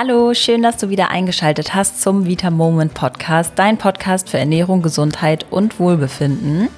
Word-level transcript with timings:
Hallo, 0.00 0.32
schön, 0.32 0.62
dass 0.62 0.76
du 0.76 0.90
wieder 0.90 1.10
eingeschaltet 1.10 1.74
hast 1.74 2.00
zum 2.00 2.24
Vita 2.24 2.50
Moment 2.50 2.94
Podcast, 2.94 3.54
dein 3.56 3.78
Podcast 3.78 4.30
für 4.30 4.38
Ernährung, 4.38 4.80
Gesundheit 4.80 5.44
und 5.50 5.80
Wohlbefinden. 5.80 6.68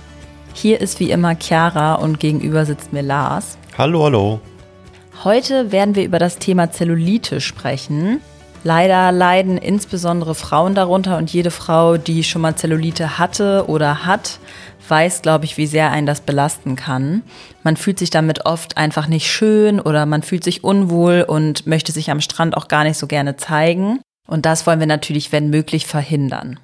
Hier 0.55 0.81
ist 0.81 1.01
wie 1.01 1.11
immer 1.11 1.37
Chiara 1.39 1.97
und 1.97 2.19
gegenüber 2.19 2.65
sitzt 2.65 2.95
mir 2.95 3.03
Lars. 3.03 3.59
Hallo, 3.77 4.05
hallo. 4.05 4.41
Heute 5.23 5.71
werden 5.71 5.97
wir 5.97 6.05
über 6.05 6.19
das 6.19 6.39
Thema 6.39 6.71
Zellulite 6.71 7.43
sprechen. 7.43 8.23
Leider 8.63 9.11
leiden 9.11 9.57
insbesondere 9.57 10.35
Frauen 10.35 10.75
darunter 10.75 11.17
und 11.17 11.33
jede 11.33 11.51
Frau, 11.51 11.97
die 11.97 12.23
schon 12.25 12.43
mal 12.43 12.57
Zellulite 12.57 13.19
hatte 13.19 13.65
oder 13.69 14.05
hat, 14.05 14.39
weiß, 14.87 15.23
glaube 15.23 15.47
ich, 15.47 15.57
wie 15.57 15.67
sehr 15.67 15.91
einen 15.91 16.07
das 16.07 16.21
belasten 16.21 16.77
kann. 16.77 17.23
Man 17.63 17.77
fühlt 17.77 17.99
sich 17.99 18.11
damit 18.11 18.45
oft 18.45 18.77
einfach 18.77 19.07
nicht 19.07 19.31
schön 19.31 19.81
oder 19.81 20.05
man 20.05 20.23
fühlt 20.23 20.45
sich 20.45 20.63
unwohl 20.63 21.25
und 21.27 21.67
möchte 21.67 21.93
sich 21.93 22.11
am 22.11 22.21
Strand 22.21 22.57
auch 22.57 22.69
gar 22.69 22.85
nicht 22.85 22.99
so 22.99 23.07
gerne 23.07 23.37
zeigen. 23.37 24.01
Und 24.29 24.45
das 24.45 24.67
wollen 24.67 24.81
wir 24.81 24.87
natürlich, 24.87 25.33
wenn 25.33 25.49
möglich, 25.49 25.87
verhindern. 25.87 26.61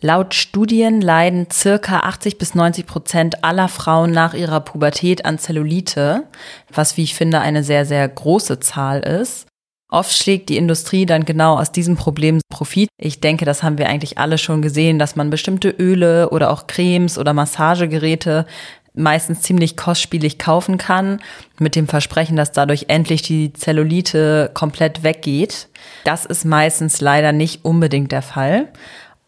Laut 0.00 0.34
Studien 0.34 1.00
leiden 1.00 1.46
circa 1.52 2.00
80 2.00 2.36
bis 2.36 2.56
90 2.56 2.86
Prozent 2.86 3.44
aller 3.44 3.68
Frauen 3.68 4.10
nach 4.10 4.34
ihrer 4.34 4.58
Pubertät 4.58 5.24
an 5.24 5.38
Zellulite, 5.38 6.24
was, 6.72 6.96
wie 6.96 7.04
ich 7.04 7.14
finde, 7.14 7.40
eine 7.40 7.62
sehr, 7.62 7.86
sehr 7.86 8.08
große 8.08 8.58
Zahl 8.58 8.98
ist. 9.00 9.46
Oft 9.92 10.16
schlägt 10.16 10.48
die 10.48 10.56
Industrie 10.56 11.04
dann 11.04 11.26
genau 11.26 11.58
aus 11.58 11.70
diesem 11.70 11.96
Problem 11.96 12.40
Profit. 12.48 12.88
Ich 12.96 13.20
denke, 13.20 13.44
das 13.44 13.62
haben 13.62 13.76
wir 13.76 13.90
eigentlich 13.90 14.16
alle 14.16 14.38
schon 14.38 14.62
gesehen, 14.62 14.98
dass 14.98 15.16
man 15.16 15.28
bestimmte 15.28 15.68
Öle 15.68 16.30
oder 16.30 16.50
auch 16.50 16.66
Cremes 16.66 17.18
oder 17.18 17.34
Massagegeräte 17.34 18.46
meistens 18.94 19.42
ziemlich 19.42 19.76
kostspielig 19.76 20.38
kaufen 20.38 20.78
kann, 20.78 21.20
mit 21.58 21.76
dem 21.76 21.88
Versprechen, 21.88 22.36
dass 22.36 22.52
dadurch 22.52 22.86
endlich 22.88 23.20
die 23.20 23.52
Zellulite 23.52 24.50
komplett 24.54 25.02
weggeht. 25.02 25.68
Das 26.04 26.24
ist 26.24 26.46
meistens 26.46 27.02
leider 27.02 27.32
nicht 27.32 27.62
unbedingt 27.62 28.12
der 28.12 28.22
Fall. 28.22 28.68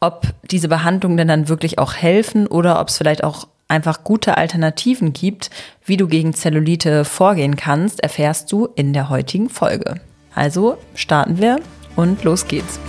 Ob 0.00 0.28
diese 0.50 0.68
Behandlungen 0.68 1.18
denn 1.18 1.28
dann 1.28 1.50
wirklich 1.50 1.78
auch 1.78 1.92
helfen 1.92 2.46
oder 2.46 2.80
ob 2.80 2.88
es 2.88 2.96
vielleicht 2.96 3.22
auch 3.22 3.48
einfach 3.68 4.02
gute 4.02 4.38
Alternativen 4.38 5.12
gibt, 5.12 5.50
wie 5.84 5.98
du 5.98 6.08
gegen 6.08 6.32
Zellulite 6.32 7.04
vorgehen 7.04 7.56
kannst, 7.56 8.02
erfährst 8.02 8.50
du 8.50 8.70
in 8.76 8.94
der 8.94 9.10
heutigen 9.10 9.50
Folge. 9.50 10.00
Also 10.34 10.78
starten 10.94 11.38
wir 11.38 11.60
und 11.96 12.24
los 12.24 12.46
geht's. 12.48 12.80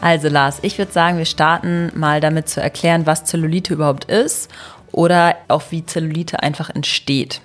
Also 0.00 0.28
Lars, 0.28 0.58
ich 0.62 0.78
würde 0.78 0.90
sagen, 0.90 1.18
wir 1.18 1.24
starten 1.24 1.92
mal 1.94 2.20
damit 2.20 2.48
zu 2.48 2.60
erklären, 2.60 3.06
was 3.06 3.24
Zellulite 3.24 3.74
überhaupt 3.74 4.06
ist 4.06 4.50
oder 4.90 5.36
auch 5.46 5.62
wie 5.70 5.86
Zellulite 5.86 6.42
einfach 6.42 6.70
entsteht. 6.70 7.40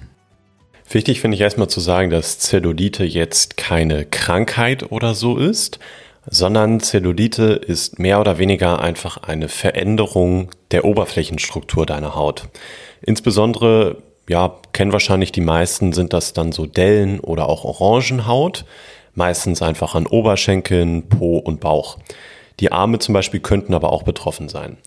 Wichtig 0.89 1.21
finde 1.21 1.35
ich 1.35 1.41
erstmal 1.41 1.69
zu 1.69 1.79
sagen, 1.79 2.09
dass 2.09 2.39
Zellulite 2.39 3.03
jetzt 3.03 3.57
keine 3.57 4.05
Krankheit 4.05 4.91
oder 4.91 5.13
so 5.13 5.37
ist, 5.37 5.77
sondern 6.25 6.79
Zellulite 6.79 7.43
ist 7.43 7.99
mehr 7.99 8.19
oder 8.19 8.39
weniger 8.39 8.79
einfach 8.79 9.17
eine 9.17 9.49
Veränderung 9.49 10.49
der 10.71 10.83
Oberflächenstruktur 10.83 11.85
deiner 11.85 12.15
Haut. 12.15 12.45
Insbesondere 13.01 14.01
ja, 14.27 14.57
kennen 14.73 14.91
wahrscheinlich 14.91 15.31
die 15.31 15.41
meisten, 15.41 15.93
sind 15.93 16.13
das 16.13 16.33
dann 16.33 16.51
so 16.51 16.65
Dellen 16.65 17.19
oder 17.19 17.47
auch 17.47 17.63
Orangenhaut. 17.63 18.65
Meistens 19.15 19.61
einfach 19.61 19.95
an 19.95 20.05
Oberschenkeln, 20.05 21.09
Po 21.09 21.37
und 21.37 21.59
Bauch. 21.59 21.97
Die 22.59 22.71
Arme 22.71 22.99
zum 22.99 23.13
Beispiel 23.13 23.39
könnten 23.39 23.73
aber 23.73 23.91
auch 23.91 24.03
betroffen 24.03 24.49
sein. 24.49 24.77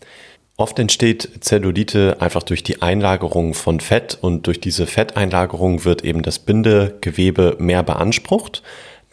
Oft 0.57 0.77
entsteht 0.77 1.29
Zellulite 1.41 2.17
einfach 2.19 2.43
durch 2.43 2.63
die 2.63 2.81
Einlagerung 2.81 3.53
von 3.53 3.79
Fett 3.79 4.17
und 4.21 4.45
durch 4.47 4.59
diese 4.59 4.85
Fetteinlagerung 4.85 5.85
wird 5.85 6.03
eben 6.03 6.21
das 6.21 6.39
Bindegewebe 6.39 7.55
mehr 7.57 7.83
beansprucht, 7.83 8.61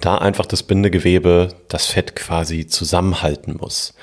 da 0.01 0.19
einfach 0.19 0.47
das 0.47 0.63
Bindegewebe 0.63 1.49
das 1.69 1.87
Fett 1.87 2.15
quasi 2.15 2.67
zusammenhalten 2.67 3.57
muss. 3.59 3.95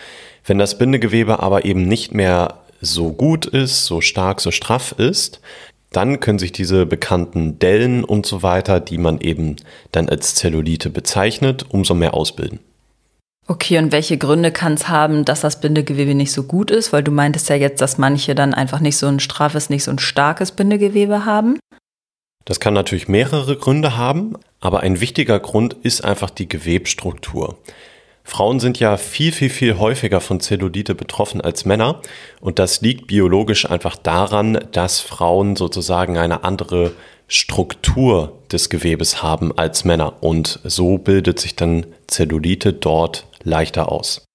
Wenn 0.44 0.58
das 0.58 0.78
Bindegewebe 0.78 1.40
aber 1.40 1.66
eben 1.66 1.88
nicht 1.88 2.14
mehr 2.14 2.62
so 2.82 3.14
gut 3.14 3.46
ist, 3.46 3.86
so 3.86 4.02
stark, 4.02 4.42
so 4.42 4.52
straff 4.52 4.94
ist, 4.98 5.40
dann 5.96 6.20
können 6.20 6.40
sich 6.40 6.52
diese 6.52 6.86
bekannten 6.86 7.60
Dellen 7.60 8.04
und 8.04 8.26
so 8.26 8.44
weiter, 8.44 8.80
die 8.80 8.98
man 8.98 9.20
eben 9.22 9.56
dann 9.92 10.10
als 10.10 10.36
Zellulite 10.36 10.90
bezeichnet, 10.90 11.66
umso 11.70 11.94
mehr 11.94 12.14
ausbilden. 12.14 12.60
Okay, 13.48 13.78
und 13.78 13.92
welche 13.92 14.18
Gründe 14.18 14.52
kann 14.52 14.74
es 14.74 14.88
haben, 14.88 15.24
dass 15.24 15.42
das 15.42 15.62
Bindegewebe 15.62 16.16
nicht 16.16 16.32
so 16.32 16.44
gut 16.44 16.72
ist? 16.72 16.92
Weil 16.92 17.04
du 17.04 17.12
meintest 17.12 17.48
ja 17.50 17.56
jetzt, 17.56 17.80
dass 17.80 18.00
manche 18.00 18.34
dann 18.34 18.56
einfach 18.56 18.80
nicht 18.80 18.98
so 18.98 19.08
ein 19.08 19.20
straffes, 19.20 19.70
nicht 19.70 19.84
so 19.84 19.92
ein 19.92 20.00
starkes 20.00 20.52
Bindegewebe 20.52 21.26
haben. 21.26 21.60
Das 22.44 22.60
kann 22.60 22.74
natürlich 22.74 23.08
mehrere 23.08 23.56
Gründe 23.56 23.98
haben, 23.98 24.34
aber 24.60 24.82
ein 24.82 25.00
wichtiger 25.00 25.40
Grund 25.40 25.76
ist 25.84 26.04
einfach 26.04 26.30
die 26.30 26.50
Gewebstruktur. 26.50 27.58
Frauen 28.28 28.60
sind 28.60 28.80
ja 28.80 28.98
viel, 28.98 29.32
viel, 29.32 29.52
viel 29.52 29.78
häufiger 29.78 30.20
von 30.20 30.40
Zellulite 30.40 30.96
betroffen 30.96 31.42
als 31.42 31.64
Männer. 31.64 32.02
Und 32.42 32.58
das 32.58 32.82
liegt 32.82 33.06
biologisch 33.06 33.70
einfach 33.70 33.96
daran, 33.96 34.60
dass 34.72 35.00
Frauen 35.00 35.56
sozusagen 35.56 36.18
eine 36.18 36.44
andere 36.44 36.92
Struktur 37.28 38.34
des 38.52 38.70
Gewebes 38.70 39.22
haben 39.22 39.56
als 39.58 39.86
Männer. 39.86 40.24
Und 40.24 40.60
so 40.64 40.98
bildet 40.98 41.40
sich 41.40 41.56
dann 41.56 41.86
Zellulite 42.08 42.74
dort 42.74 43.28
leichter 43.44 43.92
aus. 43.92 44.26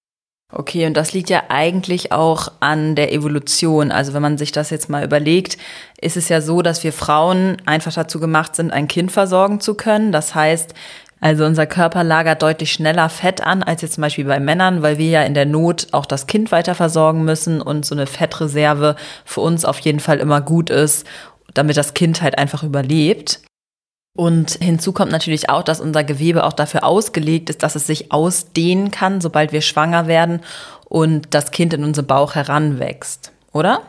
Okay, 0.53 0.85
und 0.87 0.95
das 0.97 1.13
liegt 1.13 1.31
ja 1.31 1.45
eigentlich 1.49 2.11
auch 2.11 2.51
an 2.59 2.97
der 2.97 3.13
Evolution. 3.13 3.93
Also 3.93 4.15
wenn 4.15 4.23
man 4.23 4.37
sich 4.37 4.51
das 4.51 4.71
jetzt 4.71 4.89
mal 4.89 5.05
überlegt, 5.05 5.59
ist 6.01 6.17
es 6.17 6.29
ja 6.29 6.41
so, 6.41 6.61
dass 6.61 6.83
wir 6.83 6.93
Frauen 6.93 7.59
einfach 7.67 7.93
dazu 7.93 8.19
gemacht 8.19 8.57
sind, 8.57 8.73
ein 8.73 8.89
Kind 8.89 9.13
versorgen 9.13 9.61
zu 9.61 9.75
können. 9.75 10.11
Das 10.11 10.35
heißt, 10.35 10.75
also 11.21 11.45
unser 11.45 11.67
Körper 11.67 12.03
lagert 12.03 12.43
deutlich 12.43 12.73
schneller 12.73 13.09
Fett 13.11 13.43
an 13.43 13.63
als 13.63 13.83
jetzt 13.83 13.95
zum 13.95 14.03
Beispiel 14.03 14.25
bei 14.25 14.41
Männern, 14.41 14.83
weil 14.83 14.99
wir 14.99 15.11
ja 15.11 15.23
in 15.23 15.35
der 15.35 15.47
Not 15.47 15.89
auch 15.93 16.07
das 16.07 16.27
Kind 16.27 16.51
weiter 16.51 16.75
versorgen 16.75 17.25
müssen 17.25 17.61
und 17.61 17.85
so 17.85 17.95
eine 17.95 18.07
Fettreserve 18.07 18.97
für 19.25 19.43
uns 19.43 19.65
auf 19.65 19.79
jeden 19.81 20.01
Fall 20.01 20.19
immer 20.19 20.41
gut 20.41 20.71
ist, 20.71 21.07
damit 21.53 21.77
das 21.77 21.95
Kind 21.95 22.23
halt 22.23 22.39
einfach 22.39 22.63
überlebt. 22.63 23.41
Und 24.17 24.53
hinzu 24.53 24.93
kommt 24.93 25.13
natürlich 25.13 25.51
auch, 25.51 25.63
dass 25.63 25.81
unser 25.81 26.05
Gewebe 26.05 26.45
auch 26.45 26.53
dafür 26.53 26.85
ausgelegt 26.85 27.49
ist, 27.51 27.63
dass 27.63 27.77
es 27.77 27.87
sich 27.87 28.13
ausdehnen 28.13 28.91
kann, 28.91 29.21
sobald 29.21 29.53
wir 29.53 29.61
schwanger 29.61 30.07
werden 30.07 30.41
und 30.89 31.29
das 31.35 31.53
Kind 31.53 31.75
in 31.75 31.85
unseren 31.85 32.07
Bauch 32.07 32.35
heranwächst, 32.35 33.33
oder? 33.53 33.83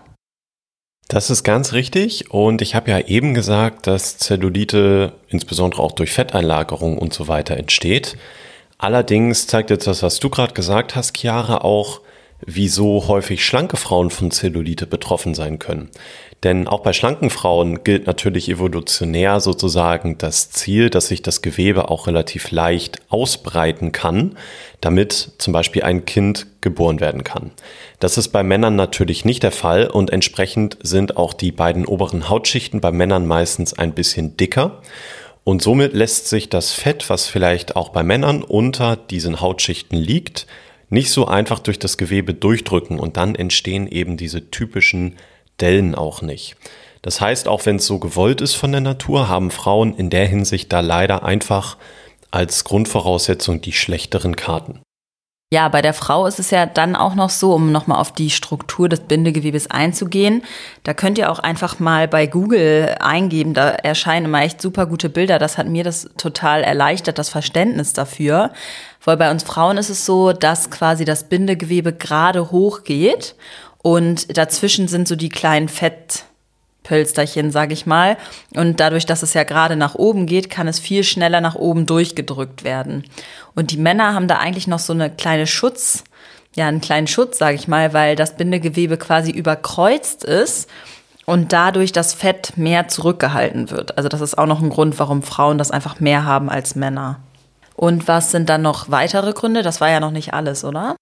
Das 1.11 1.29
ist 1.29 1.44
ganz 1.44 1.73
richtig. 1.73 2.31
Und 2.31 2.61
ich 2.61 2.73
habe 2.73 2.89
ja 2.89 2.99
eben 2.99 3.33
gesagt, 3.33 3.85
dass 3.85 4.17
Zellulite 4.17 5.11
insbesondere 5.27 5.83
auch 5.83 5.91
durch 5.91 6.13
Fetteinlagerung 6.13 6.97
und 6.97 7.13
so 7.13 7.27
weiter 7.27 7.57
entsteht. 7.57 8.16
Allerdings 8.77 9.45
zeigt 9.45 9.72
jetzt 9.72 9.88
das, 9.88 10.03
was 10.03 10.22
du 10.22 10.29
gerade 10.29 10.53
gesagt 10.53 10.95
hast, 10.95 11.17
Chiara, 11.17 11.57
auch, 11.57 11.99
wieso 12.46 13.07
häufig 13.07 13.46
schlanke 13.46 13.78
Frauen 13.78 14.09
von 14.09 14.31
Zellulite 14.31 14.88
betroffen 14.88 15.34
sein 15.34 15.59
können. 15.59 15.90
Denn 16.44 16.68
auch 16.68 16.79
bei 16.79 16.91
schlanken 16.91 17.29
Frauen 17.29 17.84
gilt 17.84 18.07
natürlich 18.07 18.50
evolutionär 18.50 19.40
sozusagen 19.40 20.18
das 20.18 20.50
Ziel, 20.50 20.90
dass 20.90 21.07
sich 21.07 21.22
das 21.22 21.44
Gewebe 21.44 21.90
auch 21.90 22.07
relativ 22.07 22.50
leicht 22.50 23.00
ausbreiten 23.09 23.91
kann, 23.91 24.38
damit 24.81 25.34
zum 25.38 25.53
Beispiel 25.53 25.84
ein 25.84 26.06
Kind 26.06 26.47
geboren 26.62 27.00
werden 27.00 27.24
kann. 27.24 27.52
Das 28.00 28.18
ist 28.18 28.29
bei 28.29 28.41
Männern 28.41 28.75
natürlich 28.75 29.23
nicht 29.23 29.44
der 29.44 29.52
Fall 29.52 29.88
und 29.88 30.09
entsprechend 30.09 30.78
sind 30.81 31.16
auch 31.16 31.34
die 31.34 31.52
beiden 31.52 31.85
oberen 31.85 32.28
Hautschichten 32.28 32.81
bei 32.81 32.91
Männern 32.91 33.28
meistens 33.28 33.73
ein 33.73 33.94
bisschen 33.94 34.35
dicker. 34.35 34.81
Und 35.44 35.62
somit 35.62 35.94
lässt 35.94 36.28
sich 36.28 36.50
das 36.50 36.72
Fett, 36.72 37.09
was 37.09 37.28
vielleicht 37.28 37.75
auch 37.75 37.90
bei 37.90 38.02
Männern 38.02 38.41
unter 38.44 38.96
diesen 38.96 39.41
Hautschichten 39.41 39.97
liegt, 39.97 40.47
nicht 40.91 41.09
so 41.09 41.25
einfach 41.25 41.59
durch 41.59 41.79
das 41.79 41.97
Gewebe 41.97 42.34
durchdrücken 42.34 43.00
und 43.00 43.18
dann 43.18 43.34
entstehen 43.34 43.88
eben 43.88 44.18
diese 44.18 44.52
typischen 44.52 45.16
Dellen 45.59 45.96
auch 45.96 46.22
nicht. 46.22 46.56
Das 47.02 47.19
heißt, 47.19 47.47
auch 47.47 47.66
wenn 47.66 47.78
es 47.78 47.88
so 47.88 47.97
gewollt 47.97 48.41
ist 48.41 48.53
von 48.53 48.72
der 48.72 48.82
Natur, 48.82 49.28
haben 49.28 49.49
Frauen 49.49 49.96
in 49.96 50.09
der 50.09 50.28
Hinsicht 50.28 50.72
da 50.72 50.82
leider 50.82 51.23
einfach 51.23 51.78
als 52.29 52.64
Grundvoraussetzung 52.64 53.61
die 53.61 53.73
schlechteren 53.73 54.35
Karten. 54.35 54.82
Ja, 55.53 55.68
bei 55.68 55.82
der 55.82 55.94
Frau 55.94 56.28
ist 56.28 56.40
es 56.40 56.50
ja 56.50 56.66
dann 56.66 56.96
auch 56.96 57.14
noch 57.14 57.30
so, 57.30 57.53
um 57.53 57.74
nochmal 57.74 58.00
auf 58.00 58.14
die 58.14 58.30
Struktur 58.30 58.88
des 58.88 59.02
Bindegewebes 59.02 59.70
einzugehen. 59.70 60.44
Da 60.84 60.94
könnt 60.94 61.18
ihr 61.18 61.30
auch 61.30 61.40
einfach 61.40 61.78
mal 61.78 62.08
bei 62.08 62.26
Google 62.26 62.96
eingeben. 63.02 63.53
Da 63.53 63.68
erscheinen 63.72 64.28
immer 64.28 64.44
echt 64.44 64.62
super 64.62 64.86
gute 64.86 65.09
Bilder. 65.09 65.40
Das 65.40 65.58
hat 65.58 65.68
mir 65.68 65.84
das 65.84 66.09
total 66.16 66.64
erleichtert, 66.64 67.18
das 67.18 67.28
Verständnis 67.28 67.92
dafür. 67.92 68.52
Weil 69.03 69.18
bei 69.18 69.30
uns 69.30 69.44
Frauen 69.44 69.78
ist 69.78 69.90
es 69.90 70.06
so, 70.06 70.32
dass 70.32 70.72
quasi 70.72 71.03
das 71.03 71.28
Bindegewebe 71.28 71.92
gerade 71.92 72.52
hochgeht 72.52 73.36
und 73.84 74.38
dazwischen 74.38 74.88
sind 74.88 75.06
so 75.06 75.18
die 75.18 75.30
kleinen 75.30 75.68
Fettpölsterchen, 76.81 77.51
sag 77.51 77.72
ich 77.72 77.85
mal. 77.85 78.17
Und 78.55 78.79
dadurch, 78.79 79.05
dass 79.05 79.23
es 79.23 79.33
ja 79.33 79.43
gerade 79.43 79.75
nach 79.75 79.95
oben 79.95 80.25
geht, 80.25 80.49
kann 80.49 80.67
es 80.67 80.79
viel 80.79 81.03
schneller 81.03 81.41
nach 81.41 81.55
oben 81.55 81.85
durchgedrückt 81.85 82.63
werden. 82.63 83.03
Und 83.55 83.72
die 83.72 83.78
Männer 83.78 84.13
haben 84.13 84.28
da 84.28 84.37
eigentlich 84.37 84.67
noch 84.67 84.79
so 84.79 84.93
eine 84.93 85.09
kleine 85.09 85.47
Schutz, 85.47 86.03
ja, 86.55 86.67
einen 86.67 86.81
kleinen 86.81 87.07
Schutz, 87.07 87.37
sag 87.37 87.55
ich 87.55 87.67
mal, 87.67 87.93
weil 87.93 88.16
das 88.16 88.35
Bindegewebe 88.35 88.97
quasi 88.97 89.31
überkreuzt 89.31 90.23
ist 90.23 90.69
und 91.25 91.53
dadurch 91.53 91.91
das 91.91 92.13
Fett 92.13 92.57
mehr 92.57 92.87
zurückgehalten 92.87 93.72
wird. 93.72 93.97
Also 93.97 94.09
das 94.09 94.22
ist 94.22 94.37
auch 94.37 94.47
noch 94.47 94.61
ein 94.61 94.69
Grund, 94.69 94.99
warum 94.99 95.23
Frauen 95.23 95.57
das 95.57 95.72
einfach 95.72 95.99
mehr 95.99 96.25
haben 96.25 96.49
als 96.49 96.75
Männer. 96.75 97.19
Und 97.75 98.07
was 98.07 98.31
sind 98.31 98.49
dann 98.49 98.61
noch 98.61 98.91
weitere 98.91 99.31
Gründe? 99.31 99.63
Das 99.63 99.81
war 99.81 99.89
ja 99.89 99.99
noch 99.99 100.11
nicht 100.11 100.33
alles, 100.33 100.63
oder? 100.63 100.95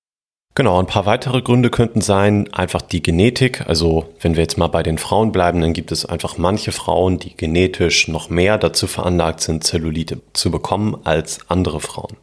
Genau, 0.55 0.77
ein 0.77 0.87
paar 0.87 1.05
weitere 1.05 1.41
Gründe 1.41 1.69
könnten 1.69 2.01
sein, 2.01 2.51
einfach 2.53 2.81
die 2.81 3.01
Genetik. 3.01 3.65
Also 3.67 4.13
wenn 4.19 4.35
wir 4.35 4.43
jetzt 4.43 4.57
mal 4.57 4.67
bei 4.67 4.83
den 4.83 4.97
Frauen 4.97 5.31
bleiben, 5.31 5.61
dann 5.61 5.73
gibt 5.73 5.91
es 5.91 6.05
einfach 6.05 6.37
manche 6.37 6.71
Frauen, 6.71 7.17
die 7.17 7.35
genetisch 7.37 8.07
noch 8.09 8.29
mehr 8.29 8.57
dazu 8.57 8.87
veranlagt 8.87 9.41
sind, 9.41 9.63
Zellulite 9.63 10.19
zu 10.33 10.51
bekommen 10.51 10.97
als 11.05 11.49
andere 11.49 11.79
Frauen. 11.79 12.17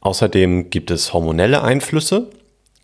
Außerdem 0.00 0.70
gibt 0.70 0.90
es 0.90 1.12
hormonelle 1.12 1.62
Einflüsse. 1.62 2.30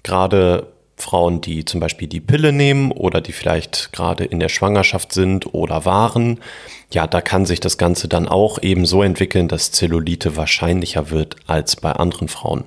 Gerade 0.03 0.73
Frauen, 0.97 1.41
die 1.41 1.65
zum 1.65 1.81
Beispiel 1.81 2.09
die 2.09 2.21
Pille 2.21 2.53
nehmen 2.53 2.91
oder 2.91 3.21
die 3.21 3.33
vielleicht 3.33 3.93
gerade 3.93 4.25
in 4.25 4.41
der 4.41 4.49
Schwangerschaft 4.49 5.13
sind 5.13 5.55
oder 5.55 5.85
waren, 5.85 6.41
ja, 6.93 7.07
da 7.07 7.21
kann 7.21 7.47
sich 7.47 7.61
das 7.61 7.79
Ganze 7.79 8.09
dann 8.09 8.27
auch 8.27 8.61
eben 8.63 8.87
so 8.87 9.03
entwickeln, 9.03 9.47
dass 9.49 9.71
Zellulite 9.71 10.37
wahrscheinlicher 10.37 11.11
wird 11.11 11.37
als 11.47 11.77
bei 11.77 11.93
anderen 11.93 12.29
Frauen. 12.29 12.65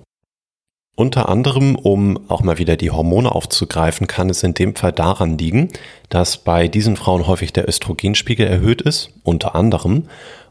Unter 0.95 1.29
anderem, 1.29 1.75
um 1.75 2.19
auch 2.29 2.43
mal 2.43 2.57
wieder 2.57 2.75
die 2.75 2.91
Hormone 2.91 3.31
aufzugreifen, 3.31 4.07
kann 4.07 4.29
es 4.29 4.43
in 4.43 4.53
dem 4.53 4.75
Fall 4.75 4.91
daran 4.91 5.37
liegen, 5.37 5.69
dass 6.09 6.37
bei 6.37 6.67
diesen 6.67 6.97
Frauen 6.97 7.27
häufig 7.27 7.53
der 7.53 7.67
Östrogenspiegel 7.67 8.45
erhöht 8.45 8.81
ist, 8.81 9.11
unter 9.23 9.55
anderem, 9.55 10.09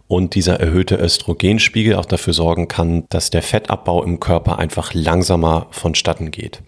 und 0.08 0.34
dieser 0.34 0.58
erhöhte 0.58 0.96
Östrogenspiegel 0.96 1.94
auch 1.94 2.04
dafür 2.04 2.32
sorgen 2.32 2.66
kann, 2.66 3.04
dass 3.10 3.30
der 3.30 3.42
Fettabbau 3.42 4.02
im 4.02 4.18
Körper 4.18 4.58
einfach 4.58 4.92
langsamer 4.92 5.68
vonstatten 5.70 6.32
geht. 6.32 6.62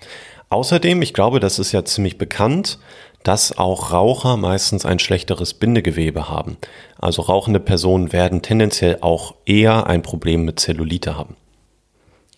Außerdem, 0.49 1.03
ich 1.03 1.13
glaube, 1.13 1.41
das 1.41 1.59
ist 1.59 1.73
ja 1.73 1.85
ziemlich 1.85 2.19
bekannt, 2.19 2.79
dass 3.25 3.57
auch 3.57 3.93
Raucher 3.93 4.37
meistens 4.37 4.85
ein 4.85 4.99
schlechteres 4.99 5.55
Bindegewebe 5.55 6.29
haben. 6.29 6.57
Also 6.99 7.23
rauchende 7.23 7.59
Personen 7.59 8.13
werden 8.13 8.43
tendenziell 8.43 8.99
auch 9.01 9.35
eher 9.45 9.87
ein 9.87 10.03
Problem 10.03 10.45
mit 10.45 10.61
Zellulite 10.61 11.17
haben. 11.17 11.37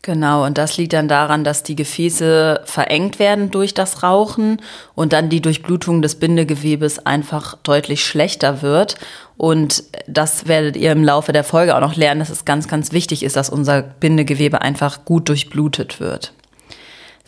Genau, 0.05 0.45
und 0.45 0.59
das 0.59 0.77
liegt 0.77 0.93
dann 0.93 1.09
daran, 1.09 1.45
dass 1.45 1.63
die 1.63 1.77
Gefäße 1.77 2.61
verengt 2.67 3.19
werden 3.19 3.51
durch 3.51 3.73
das 3.73 4.03
Rauchen 4.03 4.61
und 4.95 5.15
dann 5.15 5.31
die 5.31 5.41
Durchblutung 5.41 6.03
des 6.03 6.17
Bindegewebes 6.17 7.07
einfach 7.07 7.57
deutlich 7.63 8.05
schlechter 8.05 8.61
wird. 8.61 8.97
Und 9.39 9.83
das 10.07 10.47
werdet 10.47 10.77
ihr 10.77 10.93
im 10.93 11.03
Laufe 11.03 11.33
der 11.33 11.43
Folge 11.43 11.75
auch 11.75 11.81
noch 11.81 11.97
lernen, 11.97 12.21
dass 12.21 12.29
es 12.29 12.45
ganz, 12.45 12.69
ganz 12.69 12.93
wichtig 12.93 13.23
ist, 13.23 13.37
dass 13.37 13.49
unser 13.49 13.81
Bindegewebe 13.81 14.61
einfach 14.61 15.07
gut 15.07 15.31
durchblutet 15.31 16.01
wird. 16.01 16.35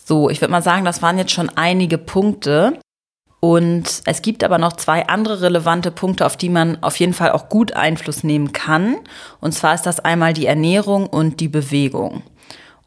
So, 0.05 0.29
ich 0.29 0.43
würde 0.43 0.53
mal 0.53 0.63
sagen, 0.63 0.85
das 0.85 1.01
waren 1.01 1.17
jetzt 1.17 1.33
schon 1.33 1.49
einige 1.49 1.97
Punkte. 1.97 2.79
Und 3.41 4.03
es 4.05 4.21
gibt 4.21 4.45
aber 4.45 4.59
noch 4.59 4.75
zwei 4.75 5.07
andere 5.07 5.41
relevante 5.41 5.91
Punkte, 5.91 6.27
auf 6.27 6.37
die 6.37 6.51
man 6.51 6.83
auf 6.83 6.97
jeden 6.97 7.15
Fall 7.15 7.33
auch 7.33 7.49
gut 7.49 7.73
Einfluss 7.73 8.23
nehmen 8.23 8.53
kann. 8.53 8.97
Und 9.41 9.53
zwar 9.53 9.75
ist 9.75 9.87
das 9.87 10.01
einmal 10.01 10.35
die 10.35 10.47
Ernährung 10.47 11.07
und 11.07 11.41
die 11.41 11.49
Bewegung. 11.49 12.23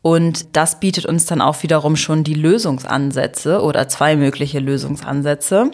Und 0.02 0.56
das 0.56 0.80
bietet 0.80 1.06
uns 1.06 1.26
dann 1.26 1.42
auch 1.42 1.62
wiederum 1.64 1.96
schon 1.96 2.24
die 2.24 2.34
Lösungsansätze 2.34 3.62
oder 3.62 3.88
zwei 3.88 4.16
mögliche 4.16 4.60
Lösungsansätze. 4.60 5.72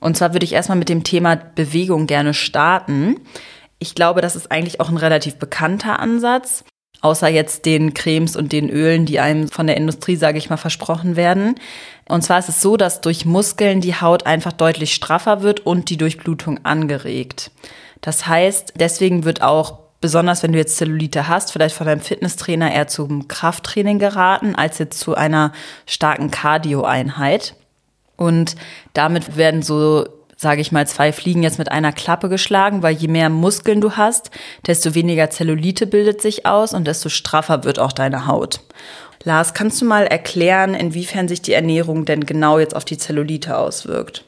Und 0.00 0.16
zwar 0.16 0.32
würde 0.32 0.44
ich 0.44 0.52
erstmal 0.52 0.78
mit 0.78 0.88
dem 0.88 1.04
Thema 1.04 1.36
Bewegung 1.36 2.06
gerne 2.06 2.32
starten. 2.32 3.16
Ich 3.78 3.94
glaube, 3.94 4.22
das 4.22 4.36
ist 4.36 4.50
eigentlich 4.50 4.80
auch 4.80 4.88
ein 4.88 4.96
relativ 4.96 5.36
bekannter 5.36 5.98
Ansatz 5.98 6.64
außer 7.00 7.28
jetzt 7.28 7.64
den 7.64 7.94
Cremes 7.94 8.36
und 8.36 8.52
den 8.52 8.68
Ölen, 8.68 9.06
die 9.06 9.20
einem 9.20 9.48
von 9.48 9.66
der 9.66 9.76
Industrie, 9.76 10.16
sage 10.16 10.38
ich 10.38 10.50
mal, 10.50 10.56
versprochen 10.56 11.16
werden. 11.16 11.54
Und 12.08 12.22
zwar 12.22 12.38
ist 12.38 12.48
es 12.48 12.60
so, 12.60 12.76
dass 12.76 13.00
durch 13.00 13.24
Muskeln 13.24 13.80
die 13.80 13.94
Haut 13.94 14.26
einfach 14.26 14.52
deutlich 14.52 14.94
straffer 14.94 15.42
wird 15.42 15.60
und 15.60 15.90
die 15.90 15.96
Durchblutung 15.96 16.64
angeregt. 16.64 17.50
Das 18.00 18.26
heißt, 18.26 18.74
deswegen 18.76 19.24
wird 19.24 19.42
auch 19.42 19.78
besonders 20.00 20.42
wenn 20.42 20.52
du 20.52 20.58
jetzt 20.58 20.76
Zellulite 20.76 21.28
hast, 21.28 21.52
vielleicht 21.52 21.74
von 21.74 21.86
deinem 21.86 22.00
Fitnesstrainer 22.00 22.72
eher 22.72 22.88
zum 22.88 23.28
Krafttraining 23.28 23.98
geraten, 23.98 24.54
als 24.54 24.78
jetzt 24.78 25.00
zu 25.00 25.14
einer 25.14 25.52
starken 25.86 26.30
Cardio-Einheit. 26.30 27.54
Und 28.16 28.56
damit 28.92 29.36
werden 29.36 29.62
so 29.62 30.06
sage 30.40 30.62
ich 30.62 30.72
mal, 30.72 30.86
zwei 30.86 31.12
Fliegen 31.12 31.42
jetzt 31.42 31.58
mit 31.58 31.70
einer 31.70 31.92
Klappe 31.92 32.30
geschlagen, 32.30 32.82
weil 32.82 32.94
je 32.94 33.08
mehr 33.08 33.28
Muskeln 33.28 33.82
du 33.82 33.98
hast, 33.98 34.30
desto 34.66 34.94
weniger 34.94 35.28
Zellulite 35.28 35.86
bildet 35.86 36.22
sich 36.22 36.46
aus 36.46 36.72
und 36.72 36.86
desto 36.86 37.10
straffer 37.10 37.64
wird 37.64 37.78
auch 37.78 37.92
deine 37.92 38.26
Haut. 38.26 38.60
Lars, 39.22 39.52
kannst 39.52 39.82
du 39.82 39.84
mal 39.84 40.06
erklären, 40.06 40.72
inwiefern 40.72 41.28
sich 41.28 41.42
die 41.42 41.52
Ernährung 41.52 42.06
denn 42.06 42.24
genau 42.24 42.58
jetzt 42.58 42.74
auf 42.74 42.86
die 42.86 42.96
Zellulite 42.96 43.58
auswirkt? 43.58 44.24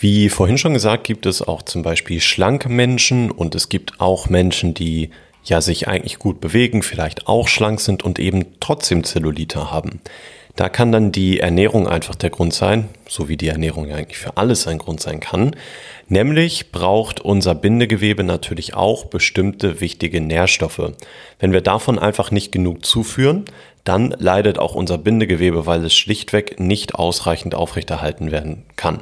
Wie 0.00 0.28
vorhin 0.28 0.58
schon 0.58 0.74
gesagt, 0.74 1.04
gibt 1.04 1.26
es 1.26 1.42
auch 1.42 1.62
zum 1.62 1.82
Beispiel 1.82 2.20
schlanke 2.20 2.68
Menschen 2.68 3.32
und 3.32 3.56
es 3.56 3.68
gibt 3.68 4.00
auch 4.00 4.28
Menschen, 4.28 4.72
die 4.72 5.10
ja 5.42 5.60
sich 5.60 5.88
eigentlich 5.88 6.20
gut 6.20 6.40
bewegen, 6.40 6.82
vielleicht 6.82 7.26
auch 7.26 7.48
schlank 7.48 7.80
sind 7.80 8.04
und 8.04 8.20
eben 8.20 8.60
trotzdem 8.60 9.02
Zellulite 9.02 9.72
haben. 9.72 10.00
Da 10.54 10.68
kann 10.68 10.92
dann 10.92 11.10
die 11.10 11.40
Ernährung 11.40 11.88
einfach 11.88 12.14
der 12.14 12.30
Grund 12.30 12.54
sein, 12.54 12.88
so 13.08 13.28
wie 13.28 13.36
die 13.36 13.48
Ernährung 13.48 13.88
ja 13.88 13.96
eigentlich 13.96 14.18
für 14.18 14.36
alles 14.36 14.68
ein 14.68 14.78
Grund 14.78 15.00
sein 15.00 15.18
kann. 15.18 15.56
Nämlich 16.08 16.70
braucht 16.70 17.20
unser 17.20 17.56
Bindegewebe 17.56 18.22
natürlich 18.22 18.74
auch 18.74 19.06
bestimmte 19.06 19.80
wichtige 19.80 20.20
Nährstoffe. 20.20 20.92
Wenn 21.40 21.52
wir 21.52 21.60
davon 21.60 21.98
einfach 21.98 22.30
nicht 22.30 22.52
genug 22.52 22.84
zuführen, 22.84 23.46
dann 23.82 24.14
leidet 24.18 24.58
auch 24.58 24.74
unser 24.74 24.98
Bindegewebe, 24.98 25.66
weil 25.66 25.84
es 25.84 25.94
schlichtweg 25.94 26.60
nicht 26.60 26.94
ausreichend 26.94 27.54
aufrechterhalten 27.54 28.30
werden 28.30 28.64
kann. 28.76 29.00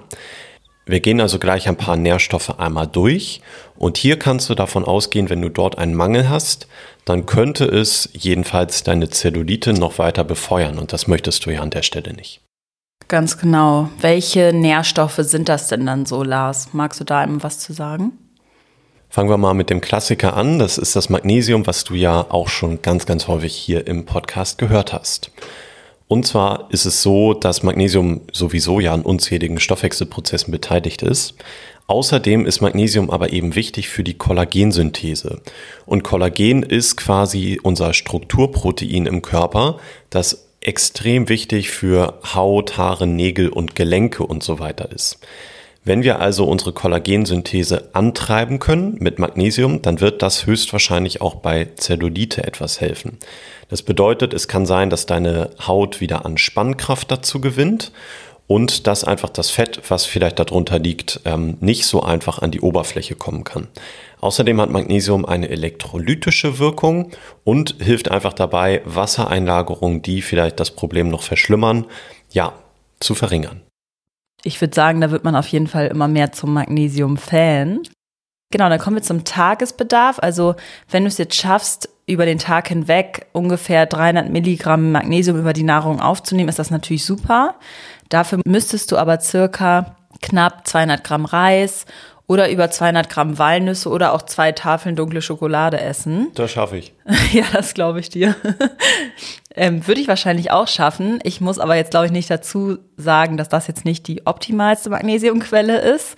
Wir 0.88 1.00
gehen 1.00 1.21
also 1.21 1.41
gleich 1.41 1.67
ein 1.67 1.77
paar 1.77 1.97
Nährstoffe 1.97 2.61
einmal 2.61 2.87
durch 2.87 3.41
und 3.77 3.99
hier 3.99 4.21
kannst 4.21 4.49
du 4.49 4.55
davon 4.55 4.85
ausgehen, 4.85 5.29
wenn 5.29 5.43
du 5.43 5.49
dort 5.49 5.79
einen 5.79 5.94
Mangel 5.94 6.29
hast, 6.29 6.69
dann 7.05 7.27
könnte 7.27 7.65
es 7.65 8.09
jedenfalls 8.12 8.85
deine 8.85 9.11
Zellulite 9.11 9.73
noch 9.73 9.99
weiter 9.99 10.23
befeuern 10.23 10.79
und 10.79 10.93
das 10.93 11.09
möchtest 11.09 11.44
du 11.44 11.50
ja 11.50 11.61
an 11.61 11.71
der 11.71 11.83
Stelle 11.83 12.15
nicht. 12.15 12.41
Ganz 13.09 13.37
genau. 13.37 13.91
Welche 14.00 14.53
Nährstoffe 14.53 15.19
sind 15.19 15.49
das 15.49 15.67
denn 15.67 15.87
dann 15.87 16.06
so, 16.06 16.23
Lars? 16.23 16.69
Magst 16.73 17.00
du 17.00 17.05
da 17.05 17.25
eben 17.25 17.43
was 17.43 17.59
zu 17.59 17.73
sagen? 17.73 18.12
Fangen 19.09 19.31
wir 19.31 19.38
mal 19.38 19.55
mit 19.55 19.71
dem 19.71 19.81
Klassiker 19.81 20.37
an. 20.37 20.59
Das 20.59 20.79
ist 20.79 20.94
das 20.94 21.09
Magnesium, 21.09 21.67
was 21.67 21.85
du 21.85 21.94
ja 21.94 22.27
auch 22.29 22.49
schon 22.49 22.83
ganz, 22.83 23.06
ganz 23.06 23.27
häufig 23.29 23.55
hier 23.55 23.87
im 23.87 24.05
Podcast 24.05 24.59
gehört 24.59 24.93
hast. 24.93 25.31
Und 26.08 26.26
zwar 26.26 26.69
ist 26.70 26.85
es 26.85 27.03
so, 27.03 27.35
dass 27.35 27.62
Magnesium 27.62 28.20
sowieso 28.32 28.79
ja 28.79 28.94
an 28.94 29.03
unzähligen 29.03 29.58
Stoffwechselprozessen 29.58 30.53
beteiligt 30.53 31.03
ist. 31.03 31.35
Außerdem 31.88 32.47
ist 32.47 32.61
Magnesium 32.61 33.11
aber 33.11 33.32
eben 33.32 33.55
wichtig 33.55 33.88
für 33.88 34.05
die 34.05 34.14
Kollagensynthese. 34.14 35.40
Und 35.85 36.02
Kollagen 36.02 36.62
ist 36.62 36.97
quasi 36.97 37.61
unser 37.62 37.92
Strukturprotein 37.92 39.07
im 39.07 39.23
Körper, 39.23 39.78
das 40.11 40.47
extrem 40.61 41.28
wichtig 41.28 41.71
für 41.71 42.19
Haut, 42.35 42.76
Haare, 42.76 43.07
Nägel 43.07 43.49
und 43.49 43.76
Gelenke 43.76 44.25
und 44.25 44.42
so 44.42 44.59
weiter 44.59 44.90
ist. 44.90 45.19
Wenn 45.87 46.02
wir 46.02 46.19
also 46.19 46.47
unsere 46.47 46.73
Kollagensynthese 46.73 47.90
antreiben 47.93 48.59
können 48.59 48.97
mit 48.99 49.21
Magnesium, 49.21 49.83
dann 49.83 50.00
wird 50.00 50.21
das 50.21 50.45
höchstwahrscheinlich 50.45 51.21
auch 51.21 51.37
bei 51.37 51.69
Zellulite 51.76 52.43
etwas 52.43 52.81
helfen. 52.81 53.19
Das 53.69 53.83
bedeutet, 53.83 54.35
es 54.35 54.49
kann 54.49 54.66
sein, 54.66 54.90
dass 54.90 55.07
deine 55.07 55.50
Haut 55.64 56.00
wieder 56.00 56.26
an 56.26 56.38
Spannkraft 56.38 57.12
dazu 57.12 57.40
gewinnt 57.40 57.93
und 58.49 58.88
dass 58.88 59.05
einfach 59.05 59.28
das 59.28 59.50
Fett, 59.50 59.81
was 59.88 60.07
vielleicht 60.07 60.40
darunter 60.40 60.81
liegt, 60.81 61.21
ähm, 61.25 61.57
nicht 61.61 61.87
so 61.87 62.02
einfach 62.02 62.40
an 62.40 62.50
die 62.50 62.62
Oberfläche 62.62 63.14
kommen 63.14 63.45
kann. 63.45 63.69
Außerdem 64.21 64.61
hat 64.61 64.71
Magnesium 64.71 65.25
eine 65.25 65.50
elektrolytische 65.50 66.59
Wirkung 66.59 67.12
und 67.45 67.76
hilft 67.81 68.11
einfach 68.11 68.33
dabei, 68.33 68.83
Wassereinlagerungen, 68.87 70.02
die 70.02 70.21
vielleicht 70.21 70.59
das 70.59 70.73
Problem 70.73 71.11
noch 71.11 71.23
verschlimmern, 71.23 71.87
ja, 72.33 72.55
zu 72.99 73.14
verringern 73.14 73.61
ich 74.47 74.61
würde 74.61 74.75
sagen, 74.75 75.00
da 75.00 75.11
wird 75.11 75.25
man 75.25 75.37
auf 75.37 75.49
jeden 75.49 75.67
Fall 75.67 75.88
immer 75.88 76.09
mehr 76.09 76.33
zum 76.33 76.55
Magnesium-Fan. 76.55 77.83
Genau, 78.53 78.69
dann 78.69 78.79
kommen 78.79 78.97
wir 78.97 79.03
zum 79.03 79.25
Tagesbedarf. 79.25 80.19
Also 80.21 80.55
wenn 80.88 81.03
du 81.03 81.09
es 81.09 81.19
jetzt 81.19 81.35
schaffst, 81.35 81.88
über 82.07 82.25
den 82.25 82.38
Tag 82.38 82.69
hinweg 82.69 83.26
ungefähr 83.33 83.85
300 83.85 84.31
Milligramm 84.31 84.93
Magnesium 84.93 85.38
über 85.38 85.53
die 85.53 85.65
Nahrung 85.65 86.00
aufzunehmen, 86.00 86.49
ist 86.49 86.61
das 86.61 86.71
natürlich 86.71 87.05
super. 87.05 87.57
Dafür 88.09 88.41
müsstest 88.47 88.93
du 88.93 88.97
aber 88.97 89.19
circa 89.19 89.97
knapp 90.23 90.69
200 90.69 91.03
Gramm 91.03 91.25
Reis 91.25 91.85
oder 92.29 92.49
über 92.50 92.71
200 92.71 93.09
Gramm 93.09 93.38
Walnüsse 93.38 93.88
oder 93.88 94.12
auch 94.12 94.23
zwei 94.23 94.53
Tafeln 94.53 94.95
dunkle 94.95 95.23
Schokolade 95.23 95.81
essen. 95.81 96.29
Das 96.35 96.53
schaffe 96.53 96.76
ich. 96.76 96.95
ja, 97.33 97.45
das 97.53 97.75
glaube 97.75 97.99
ich 97.99 98.09
dir. 98.09 98.37
Ähm, 99.57 99.87
Würde 99.87 100.01
ich 100.01 100.09
wahrscheinlich 100.09 100.51
auch 100.51 100.69
schaffen. 100.69 101.19
Ich 101.23 101.41
muss 101.41 101.59
aber 101.59 101.77
jetzt, 101.77 101.91
glaube 101.91 102.07
ich, 102.07 102.13
nicht 102.13 102.31
dazu 102.31 102.79
sagen, 102.97 103.39
dass 103.39 103.49
das 103.49 103.67
jetzt 103.67 103.87
nicht 103.87 104.07
die 104.07 104.27
optimalste 104.27 104.91
Magnesiumquelle 104.91 105.81
ist. 105.81 106.17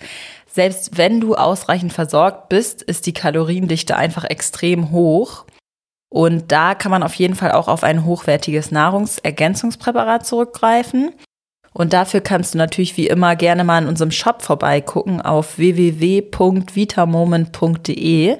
Selbst 0.51 0.97
wenn 0.97 1.21
du 1.21 1.35
ausreichend 1.35 1.93
versorgt 1.93 2.49
bist, 2.49 2.81
ist 2.81 3.05
die 3.05 3.13
Kaloriendichte 3.13 3.95
einfach 3.95 4.25
extrem 4.25 4.91
hoch. 4.91 5.45
Und 6.09 6.51
da 6.51 6.75
kann 6.75 6.91
man 6.91 7.03
auf 7.03 7.13
jeden 7.13 7.35
Fall 7.35 7.53
auch 7.53 7.69
auf 7.69 7.83
ein 7.83 8.03
hochwertiges 8.03 8.71
Nahrungsergänzungspräparat 8.71 10.25
zurückgreifen. 10.25 11.13
Und 11.71 11.93
dafür 11.93 12.19
kannst 12.19 12.55
du 12.55 12.57
natürlich 12.57 12.97
wie 12.97 13.07
immer 13.07 13.37
gerne 13.37 13.63
mal 13.63 13.81
in 13.81 13.87
unserem 13.87 14.11
Shop 14.11 14.41
vorbeigucken 14.41 15.21
auf 15.21 15.57
www.vitamoment.de 15.59 18.37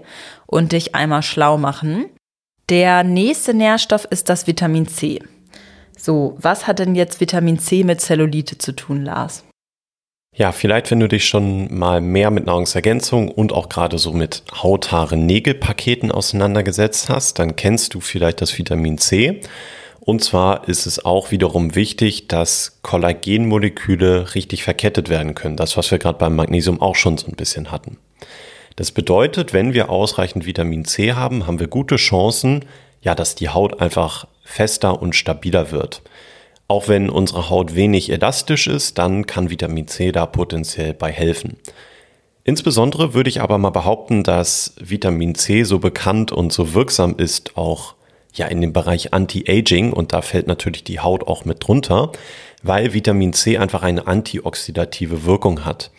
und 0.48 0.72
dich 0.72 0.96
einmal 0.96 1.22
schlau 1.22 1.58
machen. 1.58 2.06
Der 2.70 3.04
nächste 3.04 3.56
Nährstoff 3.56 4.06
ist 4.12 4.30
das 4.30 4.46
Vitamin 4.46 4.88
C. 4.88 5.20
So, 5.98 6.38
was 6.40 6.68
hat 6.68 6.78
denn 6.78 6.94
jetzt 6.94 7.20
Vitamin 7.20 7.58
C 7.58 7.84
mit 7.84 8.00
Zellulite 8.00 8.60
zu 8.60 8.74
tun, 8.74 9.04
Lars? 9.04 9.44
Ja, 10.36 10.52
vielleicht, 10.52 10.92
wenn 10.92 11.00
du 11.00 11.08
dich 11.08 11.26
schon 11.26 11.76
mal 11.76 12.00
mehr 12.00 12.30
mit 12.30 12.46
Nahrungsergänzung 12.46 13.30
und 13.32 13.54
auch 13.54 13.70
gerade 13.70 13.98
so 13.98 14.14
mit 14.14 14.44
Hauthaare 14.54 15.18
Nägelpaketen 15.18 16.12
auseinandergesetzt 16.12 17.10
hast, 17.10 17.40
dann 17.40 17.56
kennst 17.56 17.96
du 17.96 18.02
vielleicht 18.02 18.40
das 18.40 18.56
Vitamin 18.56 19.00
C. 19.00 19.42
Und 20.00 20.24
zwar 20.24 20.68
ist 20.70 20.86
es 20.86 21.04
auch 21.04 21.32
wiederum 21.32 21.74
wichtig, 21.74 22.28
dass 22.28 22.78
Kollagenmoleküle 22.84 24.36
richtig 24.36 24.64
verkettet 24.64 25.10
werden 25.10 25.34
können. 25.34 25.58
Das, 25.58 25.76
was 25.76 25.90
wir 25.90 25.98
gerade 25.98 26.20
beim 26.20 26.36
Magnesium 26.36 26.80
auch 26.80 26.96
schon 26.96 27.18
so 27.18 27.26
ein 27.28 27.36
bisschen 27.36 27.72
hatten. 27.72 27.98
Das 28.76 28.92
bedeutet, 28.92 29.54
wenn 29.54 29.74
wir 29.74 29.90
ausreichend 29.90 30.46
Vitamin 30.46 30.86
C 30.86 31.14
haben, 31.14 31.48
haben 31.48 31.60
wir 31.60 31.68
gute 31.68 31.98
Chancen, 31.98 32.66
ja, 33.02 33.16
dass 33.16 33.36
die 33.36 33.50
Haut 33.50 33.82
einfach 33.82 34.28
fester 34.44 35.02
und 35.02 35.16
stabiler 35.16 35.72
wird. 35.72 36.02
Auch 36.68 36.88
wenn 36.88 37.10
unsere 37.10 37.50
Haut 37.50 37.76
wenig 37.76 38.12
elastisch 38.12 38.68
ist, 38.68 38.98
dann 38.98 39.26
kann 39.26 39.50
Vitamin 39.50 39.88
C 39.88 40.12
da 40.12 40.26
potenziell 40.26 40.94
bei 40.94 41.12
helfen. 41.12 41.58
Insbesondere 42.44 43.14
würde 43.14 43.30
ich 43.30 43.42
aber 43.42 43.58
mal 43.58 43.70
behaupten, 43.70 44.24
dass 44.24 44.74
Vitamin 44.80 45.36
C 45.36 45.64
so 45.64 45.80
bekannt 45.80 46.32
und 46.32 46.54
so 46.54 46.74
wirksam 46.74 47.16
ist, 47.18 47.58
auch 47.58 47.96
ja 48.34 48.48
in 48.48 48.62
dem 48.62 48.74
Bereich 48.74 49.14
Anti-Aging 49.14 49.94
und 49.94 50.14
da 50.14 50.22
fällt 50.22 50.48
natürlich 50.48 50.84
die 50.84 51.00
Haut 51.00 51.28
auch 51.28 51.46
mit 51.46 51.68
drunter, 51.68 52.12
weil 52.64 52.94
Vitamin 52.94 53.34
C 53.34 53.58
einfach 53.58 53.84
eine 53.84 54.08
antioxidative 54.08 55.26
Wirkung 55.26 55.66
hat. 55.66 55.92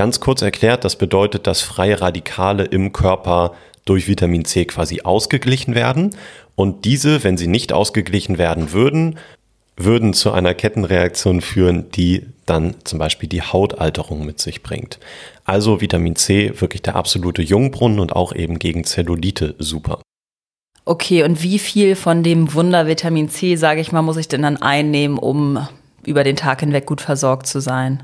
Ganz 0.00 0.18
kurz 0.18 0.40
erklärt, 0.40 0.86
das 0.86 0.96
bedeutet, 0.96 1.46
dass 1.46 1.60
freie 1.60 2.00
Radikale 2.00 2.64
im 2.64 2.90
Körper 2.90 3.52
durch 3.84 4.08
Vitamin 4.08 4.46
C 4.46 4.64
quasi 4.64 5.02
ausgeglichen 5.02 5.74
werden 5.74 6.16
und 6.56 6.86
diese, 6.86 7.22
wenn 7.22 7.36
sie 7.36 7.48
nicht 7.48 7.74
ausgeglichen 7.74 8.38
werden 8.38 8.72
würden, 8.72 9.18
würden 9.76 10.14
zu 10.14 10.32
einer 10.32 10.54
Kettenreaktion 10.54 11.42
führen, 11.42 11.90
die 11.90 12.24
dann 12.46 12.76
zum 12.84 12.98
Beispiel 12.98 13.28
die 13.28 13.42
Hautalterung 13.42 14.24
mit 14.24 14.40
sich 14.40 14.62
bringt. 14.62 14.98
Also 15.44 15.82
Vitamin 15.82 16.16
C 16.16 16.58
wirklich 16.58 16.80
der 16.80 16.96
absolute 16.96 17.42
Jungbrunnen 17.42 18.00
und 18.00 18.16
auch 18.16 18.34
eben 18.34 18.58
gegen 18.58 18.84
Zellulite 18.84 19.54
super. 19.58 20.00
Okay, 20.86 21.24
und 21.24 21.42
wie 21.42 21.58
viel 21.58 21.94
von 21.94 22.22
dem 22.22 22.54
Wunder 22.54 22.86
Vitamin 22.86 23.28
C, 23.28 23.56
sage 23.56 23.82
ich 23.82 23.92
mal, 23.92 24.00
muss 24.00 24.16
ich 24.16 24.28
denn 24.28 24.40
dann 24.40 24.56
einnehmen, 24.56 25.18
um 25.18 25.68
über 26.06 26.24
den 26.24 26.36
Tag 26.36 26.60
hinweg 26.60 26.86
gut 26.86 27.02
versorgt 27.02 27.46
zu 27.46 27.60
sein? 27.60 28.02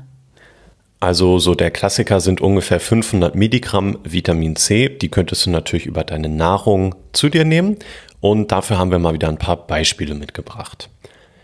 Also 0.99 1.37
so 1.37 1.53
der 1.53 1.69
Klassiker 1.69 2.19
sind 2.19 2.41
ungefähr 2.41 2.79
500 2.79 3.35
Milligramm 3.35 3.99
Vitamin 4.03 4.55
C. 4.55 4.89
Die 4.89 5.09
könntest 5.09 5.45
du 5.45 5.51
natürlich 5.51 5.85
über 5.85 6.03
deine 6.03 6.29
Nahrung 6.29 6.95
zu 7.13 7.29
dir 7.29 7.45
nehmen. 7.45 7.77
Und 8.19 8.51
dafür 8.51 8.79
haben 8.79 8.89
wir 8.89 8.97
mal 8.97 9.13
wieder 9.13 9.29
ein 9.29 9.37
paar 9.37 9.67
Beispiele 9.67 10.15
mitgebracht. 10.15 10.89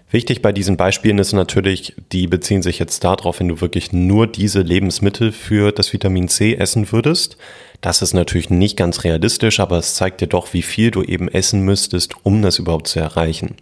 Wichtig 0.10 0.42
bei 0.42 0.52
diesen 0.52 0.78
Beispielen 0.78 1.18
ist 1.18 1.34
natürlich, 1.34 1.96
die 2.12 2.28
beziehen 2.28 2.62
sich 2.62 2.78
jetzt 2.78 3.04
darauf, 3.04 3.40
wenn 3.40 3.48
du 3.48 3.62
wirklich 3.62 3.92
nur 3.92 4.28
diese 4.28 4.62
Lebensmittel 4.62 5.32
für 5.32 5.72
das 5.72 5.92
Vitamin 5.92 6.28
C 6.28 6.56
essen 6.56 6.92
würdest. 6.92 7.38
Das 7.82 8.02
ist 8.02 8.14
natürlich 8.14 8.50
nicht 8.50 8.78
ganz 8.78 9.04
realistisch, 9.04 9.60
aber 9.60 9.78
es 9.78 9.96
zeigt 9.96 10.22
dir 10.22 10.28
doch, 10.28 10.54
wie 10.54 10.62
viel 10.62 10.92
du 10.92 11.04
eben 11.04 11.28
essen 11.28 11.62
müsstest, 11.62 12.14
um 12.24 12.42
das 12.42 12.60
überhaupt 12.60 12.88
zu 12.88 13.00
erreichen. 13.00 13.56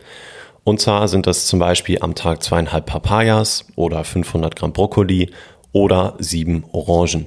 Und 0.63 0.79
zwar 0.79 1.07
sind 1.07 1.25
das 1.25 1.47
zum 1.47 1.59
Beispiel 1.59 1.99
am 2.01 2.15
Tag 2.15 2.43
zweieinhalb 2.43 2.85
Papayas 2.85 3.65
oder 3.75 4.03
500 4.03 4.55
Gramm 4.55 4.73
Brokkoli 4.73 5.31
oder 5.71 6.15
sieben 6.19 6.63
Orangen. 6.71 7.25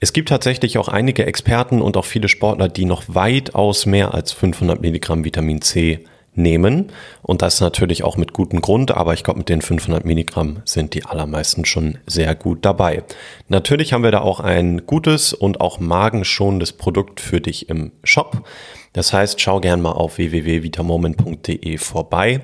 Es 0.00 0.12
gibt 0.12 0.28
tatsächlich 0.28 0.78
auch 0.78 0.88
einige 0.88 1.26
Experten 1.26 1.82
und 1.82 1.96
auch 1.96 2.04
viele 2.04 2.28
Sportler, 2.28 2.68
die 2.68 2.84
noch 2.84 3.02
weitaus 3.08 3.84
mehr 3.84 4.14
als 4.14 4.32
500 4.32 4.80
Milligramm 4.80 5.24
Vitamin 5.24 5.60
C 5.60 6.04
nehmen. 6.38 6.92
Und 7.22 7.42
das 7.42 7.60
natürlich 7.60 8.04
auch 8.04 8.16
mit 8.16 8.32
gutem 8.32 8.60
Grund, 8.60 8.92
aber 8.92 9.12
ich 9.12 9.24
glaube, 9.24 9.38
mit 9.38 9.48
den 9.48 9.60
500 9.60 10.04
Milligramm 10.04 10.62
sind 10.64 10.94
die 10.94 11.04
allermeisten 11.04 11.64
schon 11.64 11.98
sehr 12.06 12.34
gut 12.34 12.64
dabei. 12.64 13.02
Natürlich 13.48 13.92
haben 13.92 14.04
wir 14.04 14.12
da 14.12 14.20
auch 14.20 14.40
ein 14.40 14.86
gutes 14.86 15.32
und 15.32 15.60
auch 15.60 15.80
magenschonendes 15.80 16.72
Produkt 16.72 17.20
für 17.20 17.40
dich 17.40 17.68
im 17.68 17.92
Shop. 18.04 18.48
Das 18.92 19.12
heißt, 19.12 19.40
schau 19.40 19.60
gern 19.60 19.82
mal 19.82 19.92
auf 19.92 20.16
www.vitamoment.de 20.16 21.76
vorbei 21.76 22.40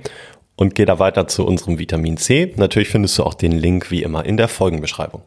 und 0.56 0.74
geh 0.74 0.84
da 0.84 0.98
weiter 0.98 1.26
zu 1.28 1.46
unserem 1.46 1.78
Vitamin 1.78 2.16
C. 2.16 2.52
Natürlich 2.56 2.88
findest 2.88 3.18
du 3.18 3.24
auch 3.24 3.34
den 3.34 3.52
Link 3.52 3.90
wie 3.90 4.02
immer 4.02 4.24
in 4.24 4.36
der 4.36 4.48
Folgenbeschreibung. 4.48 5.22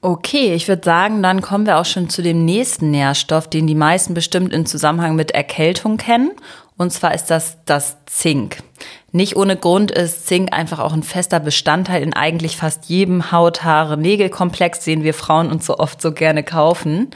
Okay, 0.00 0.54
ich 0.54 0.68
würde 0.68 0.84
sagen, 0.84 1.24
dann 1.24 1.42
kommen 1.42 1.66
wir 1.66 1.78
auch 1.78 1.84
schon 1.84 2.08
zu 2.08 2.22
dem 2.22 2.44
nächsten 2.44 2.92
Nährstoff, 2.92 3.50
den 3.50 3.66
die 3.66 3.74
meisten 3.74 4.14
bestimmt 4.14 4.52
in 4.52 4.64
Zusammenhang 4.64 5.16
mit 5.16 5.32
Erkältung 5.32 5.96
kennen. 5.96 6.30
Und 6.76 6.92
zwar 6.92 7.12
ist 7.12 7.26
das 7.26 7.58
das 7.64 7.96
Zink. 8.06 8.62
Nicht 9.10 9.34
ohne 9.34 9.56
Grund 9.56 9.90
ist 9.90 10.28
Zink 10.28 10.52
einfach 10.52 10.78
auch 10.78 10.92
ein 10.92 11.02
fester 11.02 11.40
Bestandteil 11.40 12.04
in 12.04 12.14
eigentlich 12.14 12.56
fast 12.56 12.84
jedem 12.84 13.32
Haut, 13.32 13.64
Haare, 13.64 13.98
Nägelkomplex, 13.98 14.84
den 14.84 15.02
wir 15.02 15.14
Frauen 15.14 15.50
uns 15.50 15.66
so 15.66 15.78
oft 15.78 16.00
so 16.00 16.12
gerne 16.12 16.44
kaufen. 16.44 17.10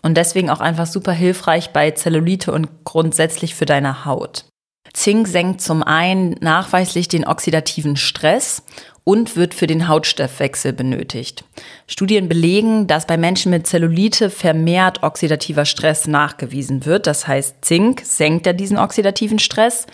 Und 0.00 0.16
deswegen 0.16 0.48
auch 0.48 0.60
einfach 0.60 0.86
super 0.86 1.12
hilfreich 1.12 1.70
bei 1.70 1.90
Zellulite 1.90 2.52
und 2.52 2.84
grundsätzlich 2.84 3.54
für 3.54 3.66
deine 3.66 4.06
Haut. 4.06 4.46
Zink 4.92 5.26
senkt 5.26 5.60
zum 5.60 5.82
einen 5.82 6.36
nachweislich 6.40 7.08
den 7.08 7.26
oxidativen 7.26 7.96
Stress 7.96 8.62
und 9.04 9.36
wird 9.36 9.54
für 9.54 9.66
den 9.66 9.88
Hautstoffwechsel 9.88 10.72
benötigt. 10.72 11.44
Studien 11.86 12.28
belegen, 12.28 12.86
dass 12.86 13.06
bei 13.06 13.16
Menschen 13.16 13.50
mit 13.50 13.66
Zellulite 13.66 14.30
vermehrt 14.30 15.02
oxidativer 15.02 15.66
Stress 15.66 16.06
nachgewiesen 16.06 16.86
wird. 16.86 17.06
Das 17.06 17.26
heißt, 17.26 17.64
Zink 17.64 18.02
senkt 18.04 18.46
ja 18.46 18.52
diesen 18.52 18.78
oxidativen 18.78 19.38
Stress. 19.38 19.86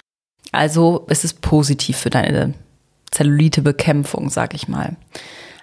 Also 0.53 1.07
ist 1.09 1.25
es 1.25 1.35
positiv 1.35 1.97
für 1.97 2.11
deine 2.11 2.55
Zellulitebekämpfung, 3.11 4.31
sag 4.31 4.55
ich 4.55 4.69
mal. 4.69 4.97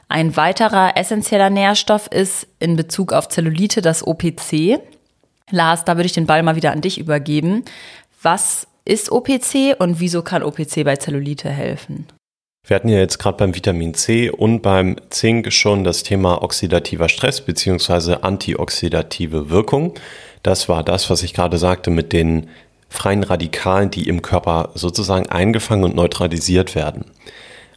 Ein 0.10 0.36
weiterer 0.36 0.96
essentieller 0.96 1.50
Nährstoff 1.50 2.08
ist 2.08 2.48
in 2.60 2.76
Bezug 2.76 3.14
auf 3.14 3.30
Zellulite 3.30 3.82
das 3.82 4.06
OPC. 4.06 4.80
Lars, 5.52 5.86
da 5.86 5.96
würde 5.96 6.08
ich 6.08 6.14
den 6.14 6.26
Ball 6.26 6.44
mal 6.44 6.56
wieder 6.56 6.72
an 6.72 6.82
dich 6.82 6.98
übergeben. 6.98 7.64
Was 8.22 8.68
ist 8.88 9.12
OPC 9.12 9.76
und 9.80 10.00
wieso 10.00 10.22
kann 10.22 10.44
OPC 10.44 10.84
bei 10.84 10.96
Zellulite 10.96 11.50
helfen? 11.50 12.08
Wir 12.66 12.76
hatten 12.76 12.90
ja 12.90 12.98
jetzt 12.98 13.18
gerade 13.18 13.38
beim 13.38 13.56
Vitamin 13.56 13.94
C 13.94 14.30
und 14.30 14.62
beim 14.62 14.98
Zink 15.10 15.54
schon 15.54 15.84
das 15.84 16.04
Thema 16.04 16.44
oxidativer 16.44 17.08
Stress 17.08 17.42
beziehungsweise 17.42 18.24
antioxidative 18.24 19.50
Wirkung. 19.50 19.94
Das 20.44 20.68
war 20.68 20.84
das, 20.84 21.10
was 21.10 21.24
ich 21.24 21.34
gerade 21.34 21.58
sagte 21.58 21.92
mit 21.92 22.12
den 22.12 22.50
freien 22.90 23.24
Radikalen, 23.24 23.92
die 23.92 24.08
im 24.08 24.22
Körper 24.22 24.72
sozusagen 24.74 25.30
eingefangen 25.30 25.86
und 25.86 25.96
neutralisiert 25.96 26.76
werden. 26.76 27.06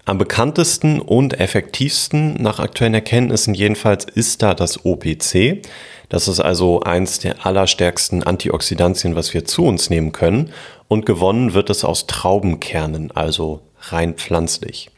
Am 0.04 0.18
bekanntesten 0.18 1.00
und 1.00 1.38
effektivsten 1.38 2.34
nach 2.34 2.58
aktuellen 2.58 2.94
Erkenntnissen 2.94 3.54
jedenfalls 3.54 4.06
ist 4.06 4.42
da 4.42 4.54
das 4.54 4.84
OPC. 4.84 5.62
Das 6.08 6.26
ist 6.26 6.40
also 6.40 6.80
eins 6.80 7.20
der 7.20 7.46
allerstärksten 7.46 8.24
Antioxidantien, 8.24 9.14
was 9.14 9.34
wir 9.34 9.44
zu 9.44 9.64
uns 9.64 9.88
nehmen 9.88 10.10
können. 10.10 10.52
Und 10.90 11.06
gewonnen 11.06 11.54
wird 11.54 11.70
es 11.70 11.84
aus 11.84 12.08
Traubenkernen, 12.08 13.12
also 13.12 13.60
rein 13.78 14.14
pflanzlich. 14.14 14.90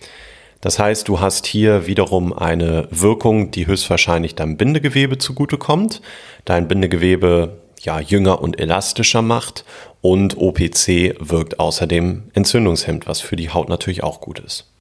Das 0.63 0.79
heißt, 0.79 1.07
du 1.07 1.21
hast 1.21 1.47
hier 1.47 1.87
wiederum 1.87 2.33
eine 2.33 2.89
Wirkung, 2.91 3.51
die 3.51 3.67
höchstwahrscheinlich 3.67 4.35
deinem 4.35 4.57
Bindegewebe 4.57 5.19
zugutekommt, 5.19 6.01
dein 6.47 6.67
Bindegewebe 6.67 7.59
ja 7.83 8.01
jünger 8.01 8.41
und 8.41 8.59
elastischer 8.59 9.21
macht 9.21 9.67
und 10.01 10.39
OPC 10.39 11.15
wirkt 11.21 11.61
außerdem 11.61 12.31
entzündungshemmend, 12.33 13.07
was 13.07 13.21
für 13.21 13.37
die 13.37 13.51
Haut 13.51 13.69
natürlich 13.69 14.03
auch 14.03 14.23
gut 14.23 14.39
ist. 14.41 14.73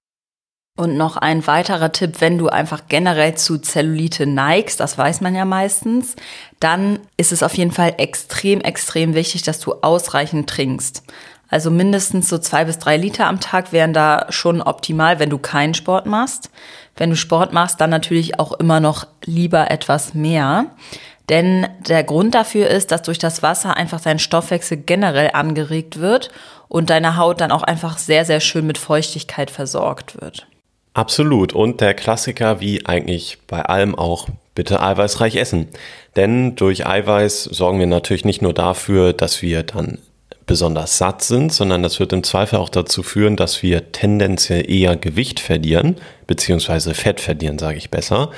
Und 0.77 0.95
noch 0.95 1.17
ein 1.17 1.45
weiterer 1.47 1.91
Tipp, 1.91 2.21
wenn 2.21 2.37
du 2.37 2.47
einfach 2.47 2.83
generell 2.87 3.35
zu 3.35 3.59
Zellulite 3.59 4.25
neigst, 4.25 4.79
das 4.79 4.97
weiß 4.97 5.21
man 5.21 5.35
ja 5.35 5.45
meistens, 5.45 6.15
dann 6.59 6.99
ist 7.17 7.31
es 7.31 7.43
auf 7.43 7.55
jeden 7.55 7.71
Fall 7.71 7.95
extrem, 7.97 8.61
extrem 8.61 9.13
wichtig, 9.13 9.43
dass 9.43 9.59
du 9.59 9.73
ausreichend 9.81 10.49
trinkst. 10.49 11.03
Also 11.49 11.69
mindestens 11.69 12.29
so 12.29 12.37
zwei 12.37 12.63
bis 12.63 12.79
drei 12.79 12.95
Liter 12.95 13.27
am 13.27 13.41
Tag 13.41 13.73
wären 13.73 13.91
da 13.91 14.27
schon 14.29 14.61
optimal, 14.61 15.19
wenn 15.19 15.29
du 15.29 15.37
keinen 15.37 15.73
Sport 15.73 16.05
machst. 16.05 16.49
Wenn 16.95 17.09
du 17.09 17.17
Sport 17.17 17.51
machst, 17.51 17.81
dann 17.81 17.89
natürlich 17.89 18.39
auch 18.39 18.53
immer 18.53 18.79
noch 18.79 19.05
lieber 19.25 19.69
etwas 19.69 20.13
mehr. 20.13 20.67
Denn 21.27 21.67
der 21.87 22.05
Grund 22.05 22.33
dafür 22.33 22.69
ist, 22.69 22.91
dass 22.91 23.01
durch 23.01 23.19
das 23.19 23.43
Wasser 23.43 23.75
einfach 23.75 23.99
dein 23.99 24.19
Stoffwechsel 24.19 24.77
generell 24.77 25.31
angeregt 25.33 25.99
wird 25.99 26.31
und 26.69 26.89
deine 26.89 27.17
Haut 27.17 27.41
dann 27.41 27.51
auch 27.51 27.63
einfach 27.63 27.97
sehr, 27.97 28.23
sehr 28.23 28.39
schön 28.39 28.65
mit 28.65 28.77
Feuchtigkeit 28.77 29.51
versorgt 29.51 30.19
wird. 30.21 30.47
Absolut. 30.93 31.53
Und 31.53 31.79
der 31.79 31.93
Klassiker, 31.93 32.60
wie 32.60 32.86
eigentlich 32.86 33.38
bei 33.48 33.62
allem 33.62 33.95
auch, 33.95 34.27
bitte 34.55 34.81
eiweißreich 34.81 35.38
essen. 35.38 35.69
Denn 36.15 36.55
durch 36.55 36.86
Eiweiß 36.86 37.45
sorgen 37.45 37.79
wir 37.79 37.88
natürlich 37.88 38.25
nicht 38.25 38.41
nur 38.41 38.53
dafür, 38.53 39.13
dass 39.13 39.41
wir 39.41 39.63
dann 39.63 40.00
besonders 40.45 40.98
satt 40.98 41.21
sind, 41.21 41.53
sondern 41.53 41.81
das 41.81 42.00
wird 42.01 42.12
im 42.12 42.24
Zweifel 42.24 42.60
auch 42.60 42.67
dazu 42.67 43.03
führen, 43.03 43.38
dass 43.38 43.63
wir 43.63 43.93
tendenziell 43.93 44.69
eher 44.69 44.98
Gewicht 44.98 45.39
verlieren, 45.39 45.95
beziehungsweise 46.27 46.93
Fett 46.93 47.21
verlieren, 47.21 47.57
sage 47.57 47.77
ich 47.77 47.89
besser. 47.89 48.31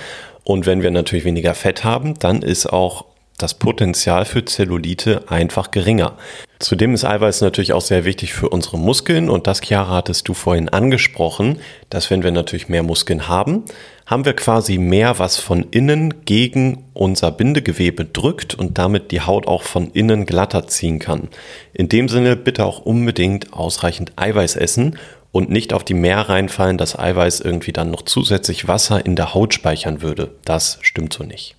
Und 0.43 0.67
wenn 0.67 0.83
wir 0.83 0.91
natürlich 0.91 1.25
weniger 1.25 1.55
Fett 1.55 1.83
haben, 1.83 2.13
dann 2.19 2.43
ist 2.43 2.67
auch 2.67 3.05
das 3.37 3.53
Potenzial 3.55 4.25
für 4.25 4.45
Zellulite 4.45 5.23
einfach 5.27 5.71
geringer. 5.71 6.17
Zudem 6.59 6.93
ist 6.93 7.03
Eiweiß 7.03 7.41
natürlich 7.41 7.73
auch 7.73 7.81
sehr 7.81 8.05
wichtig 8.05 8.33
für 8.33 8.47
unsere 8.47 8.77
Muskeln 8.77 9.29
und 9.29 9.47
das, 9.47 9.61
Chiara, 9.61 9.95
hattest 9.95 10.27
du 10.29 10.33
vorhin 10.33 10.69
angesprochen, 10.69 11.59
dass 11.89 12.09
wenn 12.09 12.23
wir 12.23 12.31
natürlich 12.31 12.69
mehr 12.69 12.83
Muskeln 12.83 13.27
haben, 13.27 13.65
haben 14.05 14.23
wir 14.23 14.33
quasi 14.33 14.77
mehr, 14.77 15.19
was 15.19 15.37
von 15.37 15.65
innen 15.71 16.25
gegen 16.25 16.85
unser 16.93 17.31
Bindegewebe 17.31 18.05
drückt 18.05 18.55
und 18.55 18.77
damit 18.77 19.11
die 19.11 19.21
Haut 19.21 19.47
auch 19.47 19.63
von 19.63 19.89
innen 19.91 20.25
glatter 20.25 20.67
ziehen 20.67 20.99
kann. 20.99 21.29
In 21.73 21.89
dem 21.89 22.07
Sinne 22.07 22.35
bitte 22.35 22.65
auch 22.65 22.79
unbedingt 22.79 23.53
ausreichend 23.53 24.13
Eiweiß 24.15 24.55
essen 24.55 24.97
und 25.33 25.49
nicht 25.49 25.73
auf 25.73 25.83
die 25.83 25.95
Meer 25.95 26.29
reinfallen, 26.29 26.77
dass 26.77 26.97
Eiweiß 26.97 27.41
irgendwie 27.41 27.73
dann 27.73 27.91
noch 27.91 28.03
zusätzlich 28.03 28.67
Wasser 28.67 29.05
in 29.05 29.15
der 29.15 29.33
Haut 29.33 29.53
speichern 29.53 30.01
würde. 30.01 30.35
Das 30.45 30.77
stimmt 30.81 31.11
so 31.11 31.23
nicht. 31.23 31.55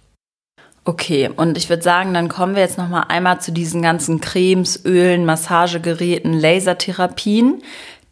Okay, 0.87 1.31
und 1.35 1.57
ich 1.57 1.71
würde 1.71 1.83
sagen, 1.83 2.13
dann 2.13 2.29
kommen 2.29 2.55
wir 2.55 2.63
jetzt 2.63 2.77
noch 2.77 2.89
mal 2.89 3.05
einmal 3.05 3.41
zu 3.41 3.53
diesen 3.53 3.81
ganzen 3.81 4.21
Cremes, 4.21 4.85
Ölen, 4.85 5.25
Massagegeräten, 5.25 6.35
Lasertherapien, 6.35 7.63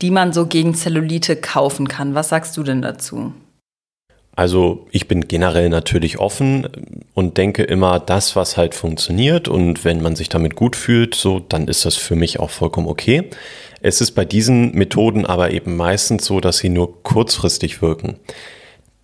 die 0.00 0.10
man 0.10 0.32
so 0.32 0.46
gegen 0.46 0.74
Zellulite 0.74 1.36
kaufen 1.36 1.86
kann. 1.86 2.14
Was 2.14 2.30
sagst 2.30 2.56
du 2.56 2.62
denn 2.62 2.80
dazu? 2.80 3.34
Also 4.34 4.86
ich 4.90 5.08
bin 5.08 5.28
generell 5.28 5.68
natürlich 5.68 6.18
offen 6.18 6.66
und 7.12 7.36
denke 7.36 7.64
immer, 7.64 8.00
das, 8.00 8.34
was 8.34 8.56
halt 8.56 8.74
funktioniert 8.74 9.46
und 9.46 9.84
wenn 9.84 10.00
man 10.00 10.16
sich 10.16 10.30
damit 10.30 10.56
gut 10.56 10.74
fühlt, 10.74 11.14
so, 11.14 11.38
dann 11.38 11.68
ist 11.68 11.84
das 11.84 11.96
für 11.96 12.16
mich 12.16 12.40
auch 12.40 12.48
vollkommen 12.48 12.88
okay. 12.88 13.28
Es 13.82 14.00
ist 14.00 14.12
bei 14.12 14.24
diesen 14.24 14.74
Methoden 14.74 15.26
aber 15.26 15.50
eben 15.50 15.76
meistens 15.76 16.24
so, 16.24 16.40
dass 16.40 16.58
sie 16.58 16.70
nur 16.70 17.02
kurzfristig 17.02 17.82
wirken. 17.82 18.16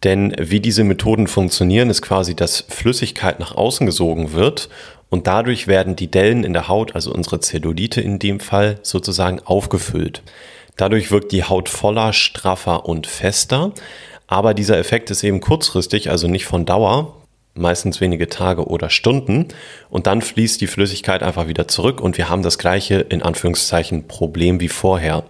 Denn 0.04 0.34
wie 0.38 0.60
diese 0.60 0.84
Methoden 0.84 1.26
funktionieren, 1.26 1.90
ist 1.90 2.02
quasi, 2.02 2.36
dass 2.36 2.64
Flüssigkeit 2.68 3.40
nach 3.40 3.54
außen 3.54 3.84
gesogen 3.84 4.32
wird 4.32 4.68
und 5.10 5.26
dadurch 5.26 5.66
werden 5.66 5.96
die 5.96 6.10
Dellen 6.10 6.44
in 6.44 6.52
der 6.52 6.68
Haut, 6.68 6.94
also 6.94 7.12
unsere 7.12 7.40
Zellulite 7.40 8.00
in 8.00 8.18
dem 8.18 8.40
Fall, 8.40 8.78
sozusagen 8.82 9.40
aufgefüllt. 9.40 10.22
Dadurch 10.76 11.10
wirkt 11.10 11.32
die 11.32 11.44
Haut 11.44 11.68
voller, 11.68 12.12
straffer 12.12 12.86
und 12.86 13.06
fester. 13.06 13.72
Aber 14.26 14.54
dieser 14.54 14.78
Effekt 14.78 15.10
ist 15.10 15.24
eben 15.24 15.40
kurzfristig, 15.40 16.10
also 16.10 16.28
nicht 16.28 16.44
von 16.44 16.66
Dauer, 16.66 17.16
meistens 17.54 18.00
wenige 18.00 18.28
Tage 18.28 18.66
oder 18.66 18.90
Stunden. 18.90 19.48
Und 19.88 20.06
dann 20.06 20.22
fließt 20.22 20.60
die 20.60 20.66
Flüssigkeit 20.66 21.22
einfach 21.22 21.48
wieder 21.48 21.66
zurück 21.66 22.00
und 22.00 22.18
wir 22.18 22.28
haben 22.28 22.42
das 22.42 22.58
gleiche, 22.58 22.96
in 23.00 23.22
Anführungszeichen, 23.22 24.06
Problem 24.06 24.60
wie 24.60 24.68
vorher. 24.68 25.24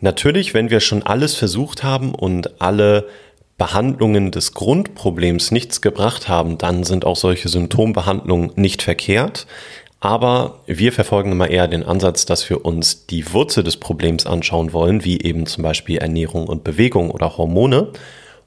Natürlich, 0.00 0.54
wenn 0.54 0.70
wir 0.70 0.80
schon 0.80 1.02
alles 1.02 1.34
versucht 1.34 1.82
haben 1.82 2.14
und 2.14 2.60
alle 2.60 3.06
Behandlungen 3.56 4.30
des 4.30 4.52
Grundproblems 4.54 5.50
nichts 5.50 5.80
gebracht 5.80 6.28
haben, 6.28 6.58
dann 6.58 6.84
sind 6.84 7.04
auch 7.04 7.16
solche 7.16 7.48
Symptombehandlungen 7.48 8.52
nicht 8.56 8.82
verkehrt. 8.82 9.46
Aber 10.00 10.60
wir 10.66 10.92
verfolgen 10.92 11.32
immer 11.32 11.48
eher 11.48 11.66
den 11.66 11.82
Ansatz, 11.82 12.26
dass 12.26 12.50
wir 12.50 12.64
uns 12.64 13.06
die 13.06 13.32
Wurzel 13.32 13.64
des 13.64 13.78
Problems 13.78 14.26
anschauen 14.26 14.72
wollen, 14.72 15.04
wie 15.04 15.22
eben 15.22 15.46
zum 15.46 15.62
Beispiel 15.62 15.98
Ernährung 15.98 16.46
und 16.46 16.62
Bewegung 16.62 17.10
oder 17.10 17.38
Hormone 17.38 17.92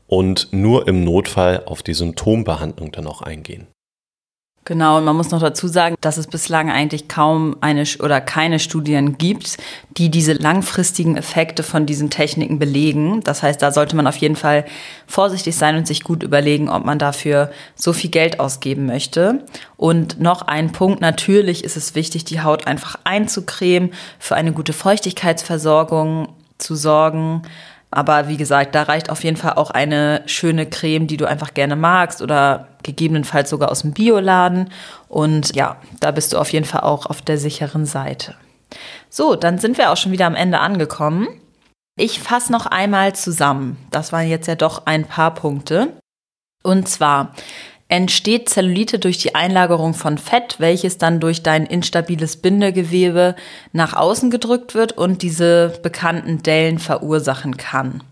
und 0.06 0.50
nur 0.52 0.88
im 0.88 1.04
Notfall 1.04 1.64
auf 1.66 1.82
die 1.82 1.96
Symptombehandlung 1.96 2.92
dann 2.92 3.08
auch 3.08 3.22
eingehen. 3.22 3.68
Genau, 4.68 4.98
und 4.98 5.06
man 5.06 5.16
muss 5.16 5.32
noch 5.32 5.40
dazu 5.40 5.70
sagen, 5.70 5.96
dass 6.02 6.18
es 6.18 6.28
bislang 6.28 6.70
eigentlich 6.70 7.08
kaum 7.08 7.56
eine 7.62 7.86
oder 8.02 8.20
keine 8.20 8.60
Studien 8.60 9.18
gibt, 9.18 9.56
die 9.92 10.12
diese 10.12 10.34
langfristigen 10.34 11.16
Effekte 11.16 11.64
von 11.64 11.86
diesen 11.86 12.10
Techniken 12.10 12.60
belegen. 12.60 13.22
Das 13.24 13.44
heißt, 13.44 13.62
da 13.62 13.72
sollte 13.72 13.96
man 13.96 14.08
auf 14.08 14.18
jeden 14.18 14.36
Fall 14.36 14.66
vorsichtig 15.08 15.56
sein 15.56 15.78
und 15.78 15.88
sich 15.88 16.04
gut 16.04 16.22
überlegen, 16.22 16.68
ob 16.68 16.84
man 16.84 17.00
dafür 17.00 17.50
so 17.76 17.94
viel 17.94 18.10
Geld 18.10 18.42
ausgeben 18.42 18.88
möchte. 18.88 19.46
Und 19.78 20.20
noch 20.20 20.42
ein 20.42 20.74
Punkt, 20.74 21.00
natürlich 21.00 21.64
ist 21.64 21.78
es 21.78 21.96
wichtig, 21.96 22.26
die 22.26 22.42
Haut 22.42 22.68
einfach 22.68 23.00
einzucremen, 23.06 23.94
für 24.20 24.36
eine 24.36 24.52
gute 24.52 24.74
Feuchtigkeitsversorgung 24.74 26.28
zu 26.58 26.76
sorgen. 26.76 27.44
Aber 27.90 28.28
wie 28.28 28.38
gesagt, 28.38 28.76
da 28.76 28.84
reicht 28.84 29.10
auf 29.10 29.24
jeden 29.24 29.38
Fall 29.38 29.54
auch 29.54 29.72
eine 29.72 30.22
schöne 30.26 30.66
Creme, 30.66 31.08
die 31.08 31.18
du 31.18 31.26
einfach 31.26 31.54
gerne 31.54 31.76
magst 31.76 32.22
oder 32.22 32.68
gegebenenfalls 32.84 33.50
sogar 33.50 33.72
aus 33.72 33.82
dem 33.82 33.94
Bioladen. 33.94 34.72
Und 35.08 35.56
ja, 35.56 35.78
da 36.00 36.12
bist 36.12 36.34
du 36.34 36.38
auf 36.38 36.52
jeden 36.52 36.66
Fall 36.66 36.82
auch 36.82 37.06
auf 37.06 37.22
der 37.22 37.38
sicheren 37.38 37.86
Seite. 37.86 38.36
So, 39.10 39.36
dann 39.36 39.58
sind 39.58 39.78
wir 39.78 39.92
auch 39.92 39.98
schon 39.98 40.12
wieder 40.12 40.26
am 40.26 40.36
Ende 40.36 40.60
angekommen. 40.60 41.28
Ich 41.98 42.20
fasse 42.20 42.52
noch 42.52 42.66
einmal 42.66 43.16
zusammen. 43.16 43.78
Das 43.90 44.12
waren 44.12 44.28
jetzt 44.28 44.48
ja 44.48 44.56
doch 44.56 44.86
ein 44.86 45.06
paar 45.06 45.34
Punkte. 45.34 45.94
Und 46.64 46.90
zwar 46.90 47.34
entsteht 47.90 48.50
Zellulite 48.50 49.00
durch 49.00 49.18
die 49.18 49.36
Einlagerung 49.36 49.94
von 49.94 50.18
Fett, 50.18 50.56
welches 50.60 50.98
dann 50.98 51.20
durch 51.20 51.44
dein 51.44 51.66
instabiles 51.66 52.38
Bindegewebe 52.38 53.36
nach 53.72 53.94
außen 53.94 54.30
gedrückt 54.30 54.76
wird 54.76 54.92
und 54.94 55.22
diese 55.22 55.80
bekannten 55.82 56.44
Dellen 56.44 56.80
verursachen 56.80 57.58
kann. 57.58 58.04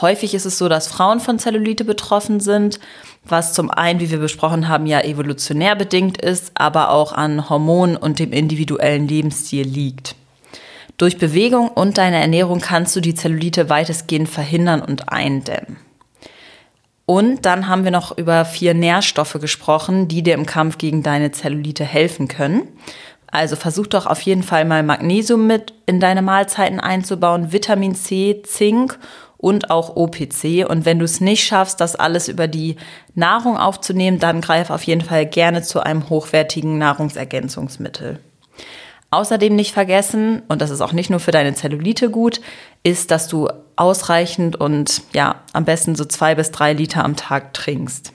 Häufig 0.00 0.34
ist 0.34 0.46
es 0.46 0.58
so, 0.58 0.68
dass 0.68 0.86
Frauen 0.86 1.20
von 1.20 1.38
Zellulite 1.38 1.84
betroffen 1.84 2.40
sind, 2.40 2.78
was 3.24 3.52
zum 3.52 3.70
einen, 3.70 4.00
wie 4.00 4.10
wir 4.10 4.18
besprochen 4.18 4.68
haben, 4.68 4.86
ja 4.86 5.00
evolutionär 5.00 5.76
bedingt 5.76 6.18
ist, 6.18 6.52
aber 6.54 6.90
auch 6.90 7.12
an 7.12 7.50
Hormonen 7.50 7.96
und 7.96 8.18
dem 8.18 8.32
individuellen 8.32 9.08
Lebensstil 9.08 9.66
liegt. 9.66 10.14
Durch 10.98 11.18
Bewegung 11.18 11.68
und 11.68 11.98
deine 11.98 12.20
Ernährung 12.20 12.60
kannst 12.60 12.96
du 12.96 13.00
die 13.00 13.14
Zellulite 13.14 13.68
weitestgehend 13.68 14.28
verhindern 14.28 14.82
und 14.82 15.12
eindämmen. 15.12 15.76
Und 17.10 17.46
dann 17.46 17.68
haben 17.68 17.84
wir 17.84 17.90
noch 17.90 18.18
über 18.18 18.44
vier 18.44 18.74
Nährstoffe 18.74 19.38
gesprochen, 19.40 20.08
die 20.08 20.22
dir 20.22 20.34
im 20.34 20.44
Kampf 20.44 20.76
gegen 20.76 21.02
deine 21.02 21.32
Zellulite 21.32 21.82
helfen 21.82 22.28
können. 22.28 22.68
Also 23.28 23.56
versuch 23.56 23.86
doch 23.86 24.04
auf 24.04 24.20
jeden 24.20 24.42
Fall 24.42 24.66
mal 24.66 24.82
Magnesium 24.82 25.46
mit 25.46 25.72
in 25.86 26.00
deine 26.00 26.20
Mahlzeiten 26.20 26.80
einzubauen, 26.80 27.50
Vitamin 27.50 27.94
C, 27.94 28.42
Zink 28.42 28.98
und 29.38 29.70
auch 29.70 29.96
OPC. 29.96 30.68
Und 30.68 30.84
wenn 30.84 30.98
du 30.98 31.06
es 31.06 31.22
nicht 31.22 31.44
schaffst, 31.44 31.80
das 31.80 31.96
alles 31.96 32.28
über 32.28 32.46
die 32.46 32.76
Nahrung 33.14 33.56
aufzunehmen, 33.56 34.18
dann 34.18 34.42
greif 34.42 34.68
auf 34.68 34.82
jeden 34.82 35.00
Fall 35.00 35.24
gerne 35.24 35.62
zu 35.62 35.80
einem 35.80 36.10
hochwertigen 36.10 36.76
Nahrungsergänzungsmittel. 36.76 38.18
Außerdem 39.10 39.56
nicht 39.56 39.72
vergessen, 39.72 40.42
und 40.48 40.60
das 40.60 40.68
ist 40.68 40.82
auch 40.82 40.92
nicht 40.92 41.08
nur 41.08 41.20
für 41.20 41.30
deine 41.30 41.54
Zellulite 41.54 42.10
gut, 42.10 42.42
ist, 42.82 43.10
dass 43.10 43.28
du 43.28 43.48
ausreichend 43.78 44.56
und 44.56 45.02
ja, 45.12 45.36
am 45.52 45.64
besten 45.64 45.94
so 45.94 46.04
zwei 46.04 46.34
bis 46.34 46.50
drei 46.50 46.72
Liter 46.72 47.04
am 47.04 47.16
Tag 47.16 47.54
trinkst. 47.54 48.12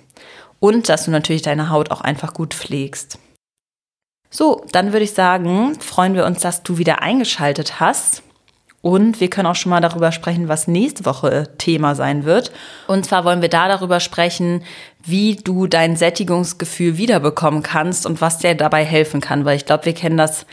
Und 0.60 0.90
dass 0.90 1.06
du 1.06 1.12
natürlich 1.12 1.42
deine 1.42 1.70
Haut 1.70 1.92
auch 1.92 2.02
einfach 2.02 2.34
gut 2.34 2.54
pflegst. 2.54 3.20
So, 4.30 4.66
dann 4.72 4.94
würde 4.94 5.04
ich 5.04 5.14
sagen, 5.14 5.80
freuen 5.80 6.16
wir 6.16 6.26
uns, 6.26 6.42
dass 6.42 6.64
du 6.64 6.78
wieder 6.78 7.02
eingeschaltet 7.02 7.80
hast. 7.80 8.24
Und 8.82 9.22
wir 9.22 9.30
können 9.30 9.48
auch 9.48 9.56
schon 9.56 9.70
mal 9.70 9.80
darüber 9.80 10.12
sprechen, 10.12 10.50
was 10.50 10.68
nächste 10.68 11.06
Woche 11.06 11.48
Thema 11.58 11.96
sein 11.96 12.26
wird. 12.26 12.52
Und 12.88 13.06
zwar 13.06 13.24
wollen 13.24 13.42
wir 13.42 13.50
da 13.50 13.70
darüber 13.70 14.02
sprechen, 14.02 14.64
wie 15.06 15.38
du 15.38 15.68
dein 15.68 15.96
Sättigungsgefühl 15.96 16.98
wiederbekommen 16.98 17.64
kannst 17.64 18.06
und 18.06 18.20
was 18.20 18.40
dir 18.40 18.56
dabei 18.56 18.84
helfen 18.84 19.22
kann. 19.22 19.46
Weil 19.46 19.56
ich 19.56 19.66
glaube, 19.66 19.86
wir 19.86 19.94
kennen 19.94 20.18
das, 20.18 20.46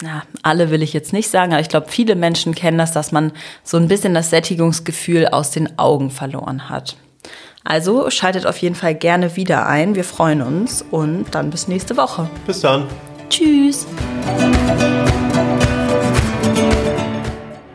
na, 0.00 0.22
alle 0.42 0.70
will 0.70 0.82
ich 0.82 0.92
jetzt 0.92 1.12
nicht 1.12 1.28
sagen, 1.28 1.52
aber 1.52 1.60
ich 1.60 1.68
glaube, 1.68 1.88
viele 1.88 2.16
Menschen 2.16 2.54
kennen 2.54 2.78
das, 2.78 2.92
dass 2.92 3.12
man 3.12 3.32
so 3.62 3.76
ein 3.76 3.88
bisschen 3.88 4.14
das 4.14 4.30
Sättigungsgefühl 4.30 5.28
aus 5.28 5.50
den 5.50 5.78
Augen 5.78 6.10
verloren 6.10 6.68
hat. 6.68 6.96
Also 7.64 8.10
schaltet 8.10 8.46
auf 8.46 8.58
jeden 8.58 8.74
Fall 8.74 8.94
gerne 8.94 9.36
wieder 9.36 9.66
ein. 9.66 9.94
Wir 9.94 10.04
freuen 10.04 10.42
uns 10.42 10.84
und 10.90 11.26
dann 11.32 11.50
bis 11.50 11.68
nächste 11.68 11.96
Woche. 11.96 12.28
Bis 12.46 12.60
dann. 12.60 12.88
Tschüss. 13.28 13.86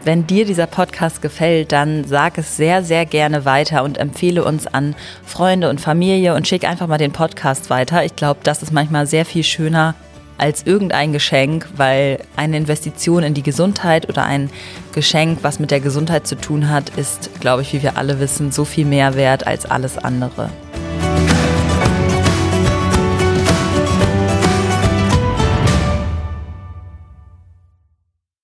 Wenn 0.03 0.25
dir 0.25 0.45
dieser 0.45 0.67
Podcast 0.67 1.21
gefällt, 1.21 1.71
dann 1.71 2.05
sag 2.05 2.37
es 2.37 2.55
sehr, 2.55 2.83
sehr 2.83 3.05
gerne 3.05 3.43
weiter 3.43 3.83
und 3.83 3.97
empfehle 3.97 4.43
uns 4.43 4.65
an 4.65 4.95
Freunde 5.25 5.69
und 5.69 5.81
Familie 5.81 6.33
und 6.33 6.47
schick 6.47 6.65
einfach 6.65 6.87
mal 6.87 6.97
den 6.97 7.11
Podcast 7.11 7.69
weiter. 7.69 8.05
Ich 8.05 8.15
glaube, 8.15 8.39
das 8.43 8.63
ist 8.63 8.71
manchmal 8.71 9.05
sehr 9.07 9.25
viel 9.25 9.43
schöner 9.43 9.95
als 10.37 10.65
irgendein 10.65 11.13
Geschenk, 11.13 11.67
weil 11.75 12.19
eine 12.35 12.57
Investition 12.57 13.23
in 13.23 13.33
die 13.33 13.43
Gesundheit 13.43 14.09
oder 14.09 14.25
ein 14.25 14.49
Geschenk, 14.93 15.39
was 15.41 15.59
mit 15.59 15.71
der 15.71 15.79
Gesundheit 15.79 16.27
zu 16.27 16.35
tun 16.35 16.69
hat, 16.69 16.89
ist, 16.97 17.39
glaube 17.39 17.61
ich, 17.61 17.73
wie 17.73 17.83
wir 17.83 17.97
alle 17.97 18.19
wissen, 18.19 18.51
so 18.51 18.65
viel 18.65 18.85
mehr 18.85 19.15
wert 19.15 19.47
als 19.47 19.65
alles 19.65 19.97
andere. 19.97 20.49